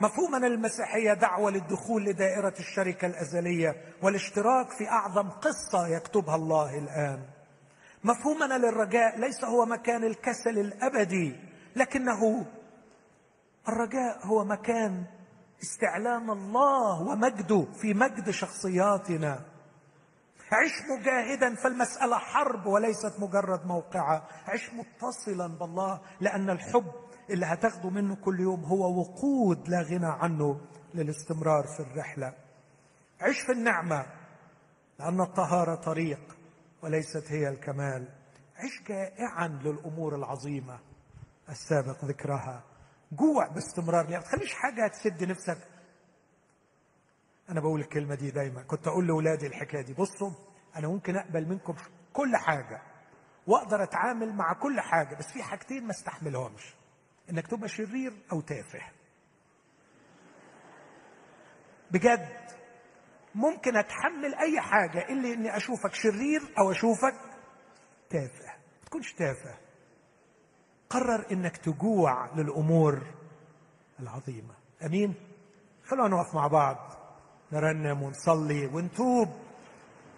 [0.00, 7.22] مفهوما المسيحية دعوة للدخول لدائرة الشركة الأزلية والاشتراك في أعظم قصة يكتبها الله الآن.
[8.04, 11.36] مفهومنا للرجاء ليس هو مكان الكسل الأبدي
[11.76, 12.46] لكنه
[13.68, 15.04] الرجاء هو مكان
[15.62, 19.53] استعلام الله ومجده في مجد شخصياتنا.
[20.54, 24.28] عش مجاهدا فالمسألة حرب وليست مجرد موقعة.
[24.46, 26.92] عش متصلا بالله لأن الحب
[27.30, 30.60] اللي هتاخده منه كل يوم هو وقود لا غنى عنه
[30.94, 32.34] للاستمرار في الرحلة.
[33.20, 34.06] عش في النعمة
[34.98, 36.36] لأن الطهارة طريق
[36.82, 38.08] وليست هي الكمال.
[38.56, 40.78] عش جائعا للأمور العظيمة
[41.48, 42.64] السابق ذكرها.
[43.12, 45.58] جوع باستمرار يعني ما تخليش حاجة تسد نفسك.
[47.50, 48.62] أنا بقول الكلمة دي دايما.
[48.62, 49.92] كنت أقول لأولادي الحكاية دي.
[49.94, 50.30] بصوا
[50.76, 51.74] أنا ممكن أقبل منكم
[52.12, 52.82] كل حاجة
[53.46, 56.74] وأقدر أتعامل مع كل حاجة بس في حاجتين ما استحملهمش
[57.30, 58.80] إنك تبقى شرير أو تافه.
[61.90, 62.28] بجد
[63.34, 67.14] ممكن أتحمل أي حاجة إلا إني أشوفك شرير أو أشوفك
[68.10, 68.46] تافه.
[68.46, 69.58] ما تكونش تافه.
[70.90, 73.02] قرر إنك تجوع للأمور
[74.00, 74.54] العظيمة.
[74.86, 75.14] أمين؟
[75.84, 76.76] خلونا نقف مع بعض
[77.52, 79.43] نرنم ونصلي ونتوب.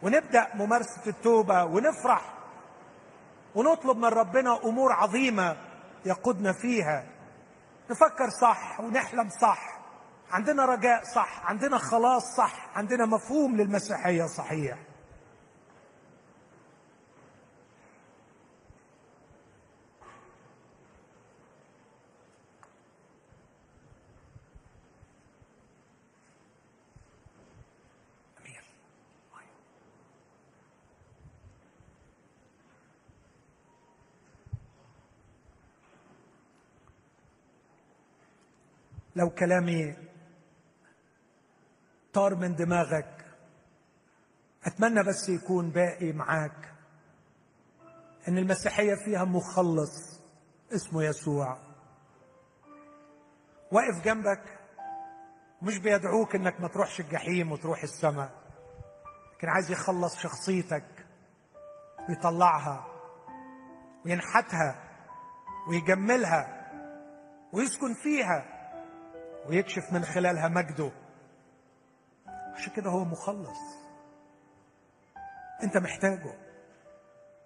[0.03, 2.33] ونبدأ ممارسة التوبة ونفرح
[3.55, 5.57] ونطلب من ربنا أمور عظيمة
[6.05, 7.05] يقودنا فيها.
[7.91, 9.79] نفكر صح ونحلم صح.
[10.31, 14.77] عندنا رجاء صح عندنا خلاص صح عندنا مفهوم للمسيحية صحيح.
[39.17, 39.97] لو كلامي
[42.13, 43.25] طار من دماغك
[44.65, 46.75] أتمنى بس يكون باقي معاك
[48.29, 50.21] إن المسيحية فيها مخلص
[50.75, 51.59] اسمه يسوع.
[53.73, 54.59] واقف جنبك
[55.63, 58.31] مش بيدعوك إنك ما تروحش الجحيم وتروح السماء
[59.37, 61.07] لكن عايز يخلص شخصيتك
[62.09, 62.87] ويطلعها
[64.05, 64.83] وينحتها
[65.69, 66.71] ويجملها
[67.53, 68.56] ويسكن فيها.
[69.49, 70.93] ويكشف من خلالها مجده.
[72.55, 73.59] عشان كده هو مخلص.
[75.63, 76.35] انت محتاجه.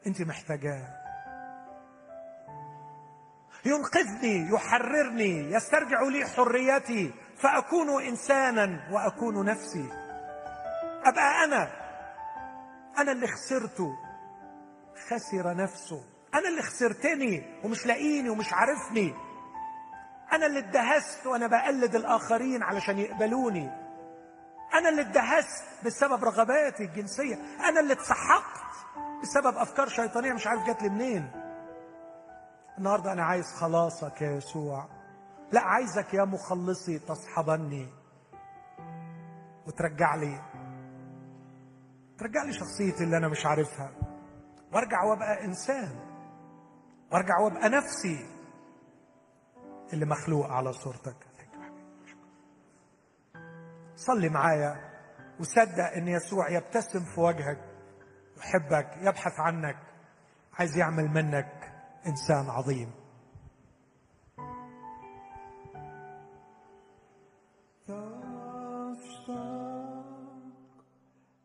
[0.07, 1.01] انت محتاجاه.
[3.65, 9.89] ينقذني يحررني يسترجع لي حريتي فأكون إنسانا وأكون نفسي.
[11.05, 11.71] أبقى أنا.
[12.99, 13.91] أنا اللي خسرته
[15.09, 16.05] خسر نفسه.
[16.35, 19.15] أنا اللي خسرتني ومش لاقيني ومش عارفني.
[20.33, 23.71] أنا اللي اتدهست وأنا بقلد الآخرين علشان يقبلوني.
[24.75, 27.35] أنا اللي اتدهست بسبب رغباتي الجنسية.
[27.69, 28.61] أنا اللي اتسحقت
[29.23, 31.31] بسبب أفكار شيطانية مش عارف جات لي منين.
[32.79, 34.89] النهارده أنا عايز خلاصك يا يسوع.
[35.53, 37.89] لا عايزك يا مخلصي تصحبني.
[39.67, 40.41] وترجع لي.
[42.19, 43.91] ترجع لي شخصيتي اللي أنا مش عارفها.
[44.73, 45.99] وأرجع وأبقى إنسان.
[47.13, 48.40] وأرجع وأبقى نفسي.
[49.93, 51.17] اللي مخلوق على صورتك.
[53.97, 54.91] صلي معايا
[55.41, 57.59] وصدق إن يسوع يبتسم في وجهك
[58.37, 59.77] يحبك يبحث عنك
[60.59, 61.73] عايز يعمل منك
[62.07, 63.01] إنسان عظيم.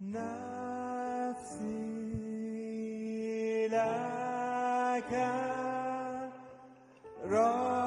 [0.01, 0.47] نفسي
[3.67, 5.11] لك
[7.25, 7.84] been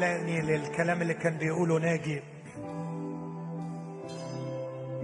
[0.00, 2.22] تاني للكلام اللي كان بيقوله ناجي.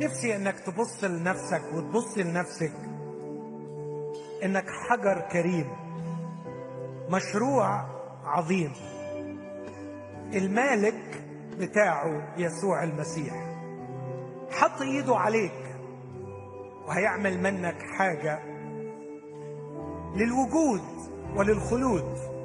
[0.05, 2.73] نفسي إنك تبص لنفسك وتبص لنفسك.
[4.45, 5.67] إنك حجر كريم
[7.11, 7.87] مشروع
[8.25, 8.73] عظيم.
[10.35, 11.25] المالك
[11.59, 13.35] بتاعه يسوع المسيح.
[14.51, 15.77] حط إيده عليك
[16.89, 18.39] وهيعمل منك حاجة
[20.17, 20.83] للوجود
[21.37, 22.36] وللخلود.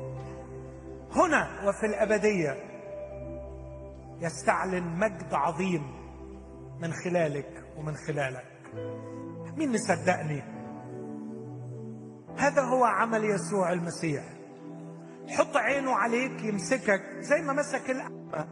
[1.16, 2.58] هنا وفي الأبدية
[4.22, 5.84] يستعلن مجد عظيم
[6.82, 8.46] من خلالك ومن خلالك.
[9.58, 10.44] مين مصدقني؟
[12.38, 14.24] هذا هو عمل يسوع المسيح.
[15.30, 18.48] حط عينه عليك يمسكك زي ما مسك الأعمى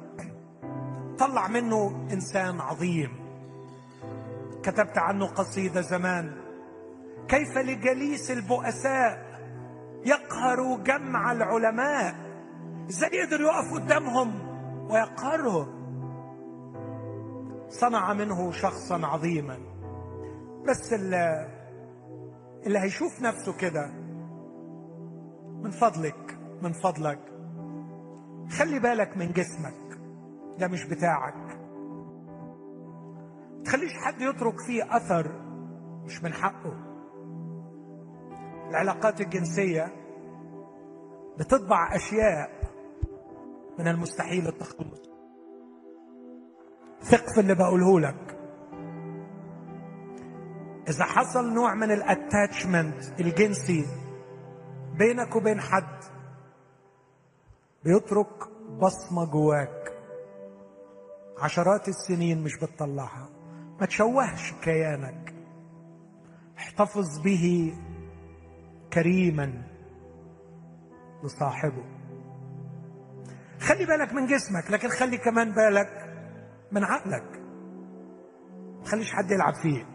[1.20, 3.20] طلع منه إنسان عظيم.
[4.64, 6.38] كتبت عنه قصيدة زمان.
[7.28, 9.30] كيف لجليس البؤساء
[10.06, 12.29] يقهر جمع العلماء؟
[12.90, 14.50] إزاي يقدر يقف قدامهم
[14.92, 15.80] ويقهرهم
[17.70, 19.58] صنع منه شخصا عظيما.
[20.70, 21.48] بس اللي,
[22.66, 23.88] اللي هيشوف نفسه كده
[25.64, 27.20] من فضلك من فضلك.
[28.58, 30.00] خلي بالك من جسمك.
[30.60, 31.60] ده مش بتاعك.
[33.66, 35.32] تخليش حد يترك فيه أثر
[36.06, 36.74] مش من حقه.
[38.70, 39.96] العلاقات الجنسية
[41.40, 42.69] بتطبع أشياء
[43.80, 45.10] من المستحيل التخلص
[47.02, 48.40] ثق في اللي بقوله لك.
[50.90, 53.86] إذا حصل نوع من الاتاتشمنت الجنسي
[54.98, 56.04] بينك وبين حد
[57.84, 59.94] بيترك بصمة جواك.
[61.38, 63.30] عشرات السنين مش بتطلعها.
[63.80, 65.36] ما تشوهش كيانك.
[66.58, 67.74] احتفظ به
[68.94, 69.64] كريما
[71.24, 71.99] لصاحبه.
[73.60, 76.06] خلي بالك من جسمك لكن خلي كمان بالك
[76.72, 77.40] من عقلك.
[78.78, 79.86] ما تخليش حد يلعب فيه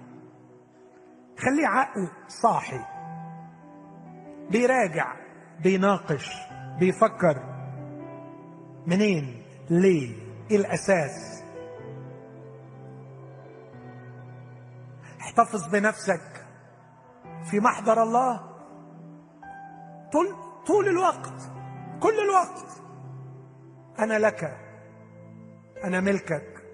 [1.39, 2.81] خلي عقل صاحي.
[4.51, 5.15] بيراجع
[5.63, 6.31] بيناقش
[6.79, 7.55] بيفكر.
[8.87, 10.17] منين؟ ليه؟
[10.51, 11.43] إيه الأساس؟
[15.21, 16.47] احتفظ بنفسك.
[17.51, 18.41] في محضر الله؟
[20.13, 20.27] طول
[20.67, 21.51] طول الوقت
[22.03, 22.84] كل الوقت.
[23.99, 24.59] أنا لك
[25.85, 26.65] أنا ملكك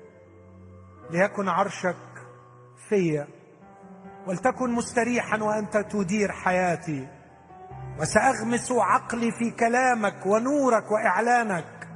[1.11, 1.97] ليكن عرشك
[2.89, 3.29] فيا
[4.27, 7.09] ولتكن مستريحا وأنت تدير حياتي.
[8.01, 11.89] وسأغمس عقلي في كلامك ونورك وإعلانك.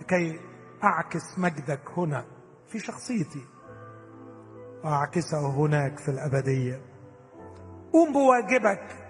[0.00, 0.40] لكي
[0.84, 2.24] أعكس مجدك هنا
[2.68, 3.44] في شخصيتي.
[4.84, 6.80] واعكسه هناك في الأبدية.
[7.92, 9.05] قوم بواجبك.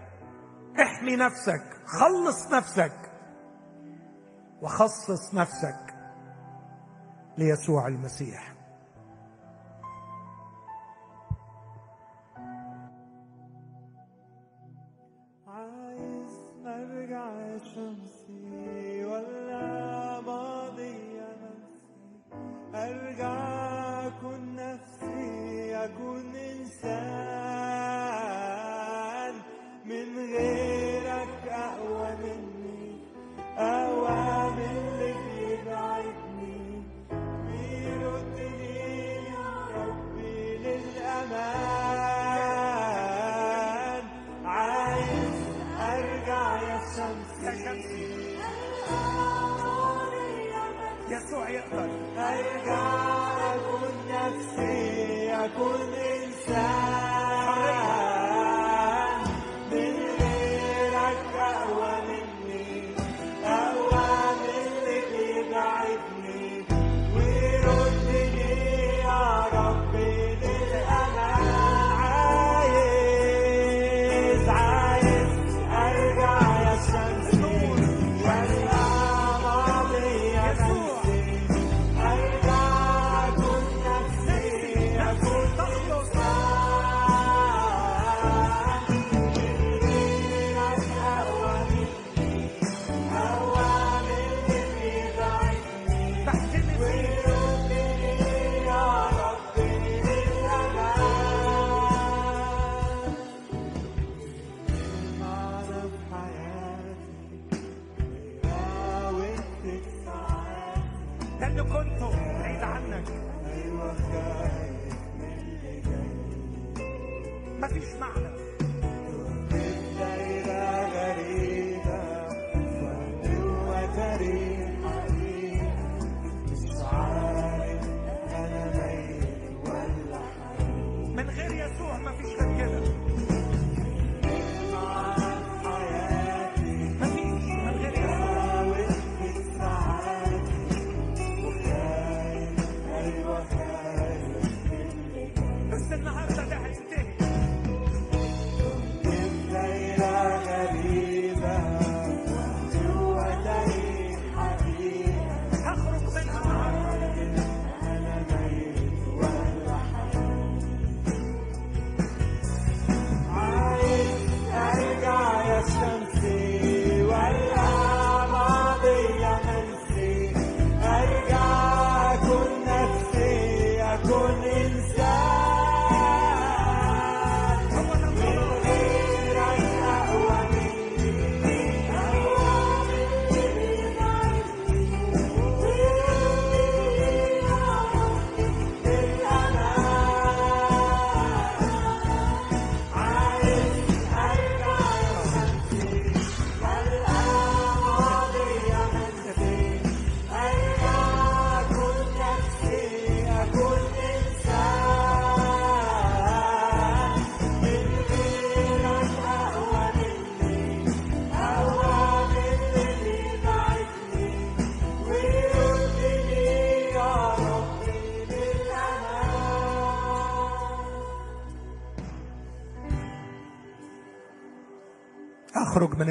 [0.82, 2.92] احمي نفسك خلص نفسك
[4.62, 5.94] وخصص نفسك
[7.38, 8.55] ليسوع المسيح.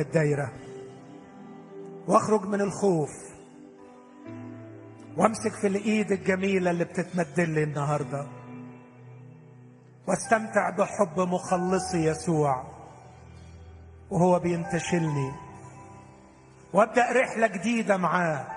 [0.05, 0.51] الدايرة.
[2.07, 3.09] واخرج من الخوف.
[5.17, 8.27] وامسك في الإيد الجميلة اللي بتتمد لي النهارده.
[10.07, 12.63] واستمتع بحب مخلصي يسوع.
[14.09, 15.31] وهو بينتشلني.
[16.73, 18.47] وأبدأ رحلة جديدة معاه.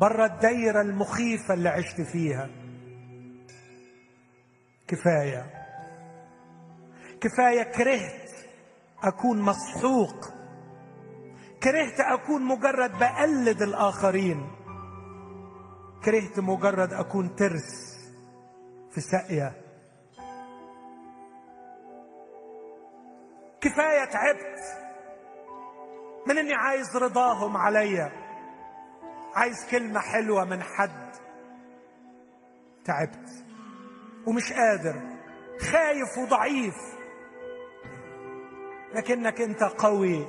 [0.00, 2.50] بره الدايرة المخيفة اللي عشت فيها.
[4.88, 5.46] كفاية.
[7.20, 8.27] كفاية كرهت
[9.02, 10.38] أكون مسحوق
[11.62, 14.50] كرهت أكون مجرد بقلد الآخرين.
[16.04, 17.98] كرهت مجرد أكون ترس
[18.90, 19.52] في ساقية.
[23.60, 24.58] كفاية تعبت
[26.26, 28.12] من إني عايز رضاهم عليا.
[29.34, 31.12] عايز كلمة حلوة من حد.
[32.84, 33.30] تعبت
[34.26, 35.00] ومش قادر.
[35.60, 36.97] خايف وضعيف.
[38.94, 40.26] لكنك انت قوي.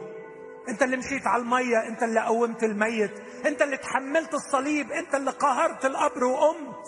[0.69, 3.19] انت اللي مشيت على المية انت اللي قومت الميت.
[3.45, 6.86] انت اللي تحملت الصليب انت اللي قهرت القبر وقمت.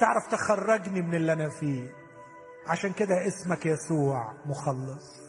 [0.00, 1.92] تعرف تخرجني من اللي أنا فيه.
[2.66, 5.26] عشان كده اسمك يسوع مخلص.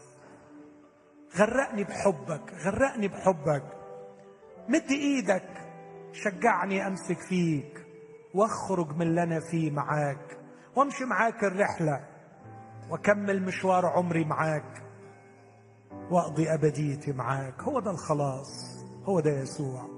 [1.37, 3.63] غرقني بحبك غرقني بحبك.
[4.69, 5.49] مد إيدك
[6.13, 7.85] شجعني أمسك فيك.
[8.33, 10.39] واخرج من اللي أنا فيه معاك.
[10.75, 12.07] وامشي معاك الرحلة.
[12.89, 14.86] واكمل مشوار عمري معاك.
[16.11, 17.61] واقضي أبديتي معاك.
[17.61, 18.77] هو ده الخلاص.
[19.05, 19.96] هو ده يسوع.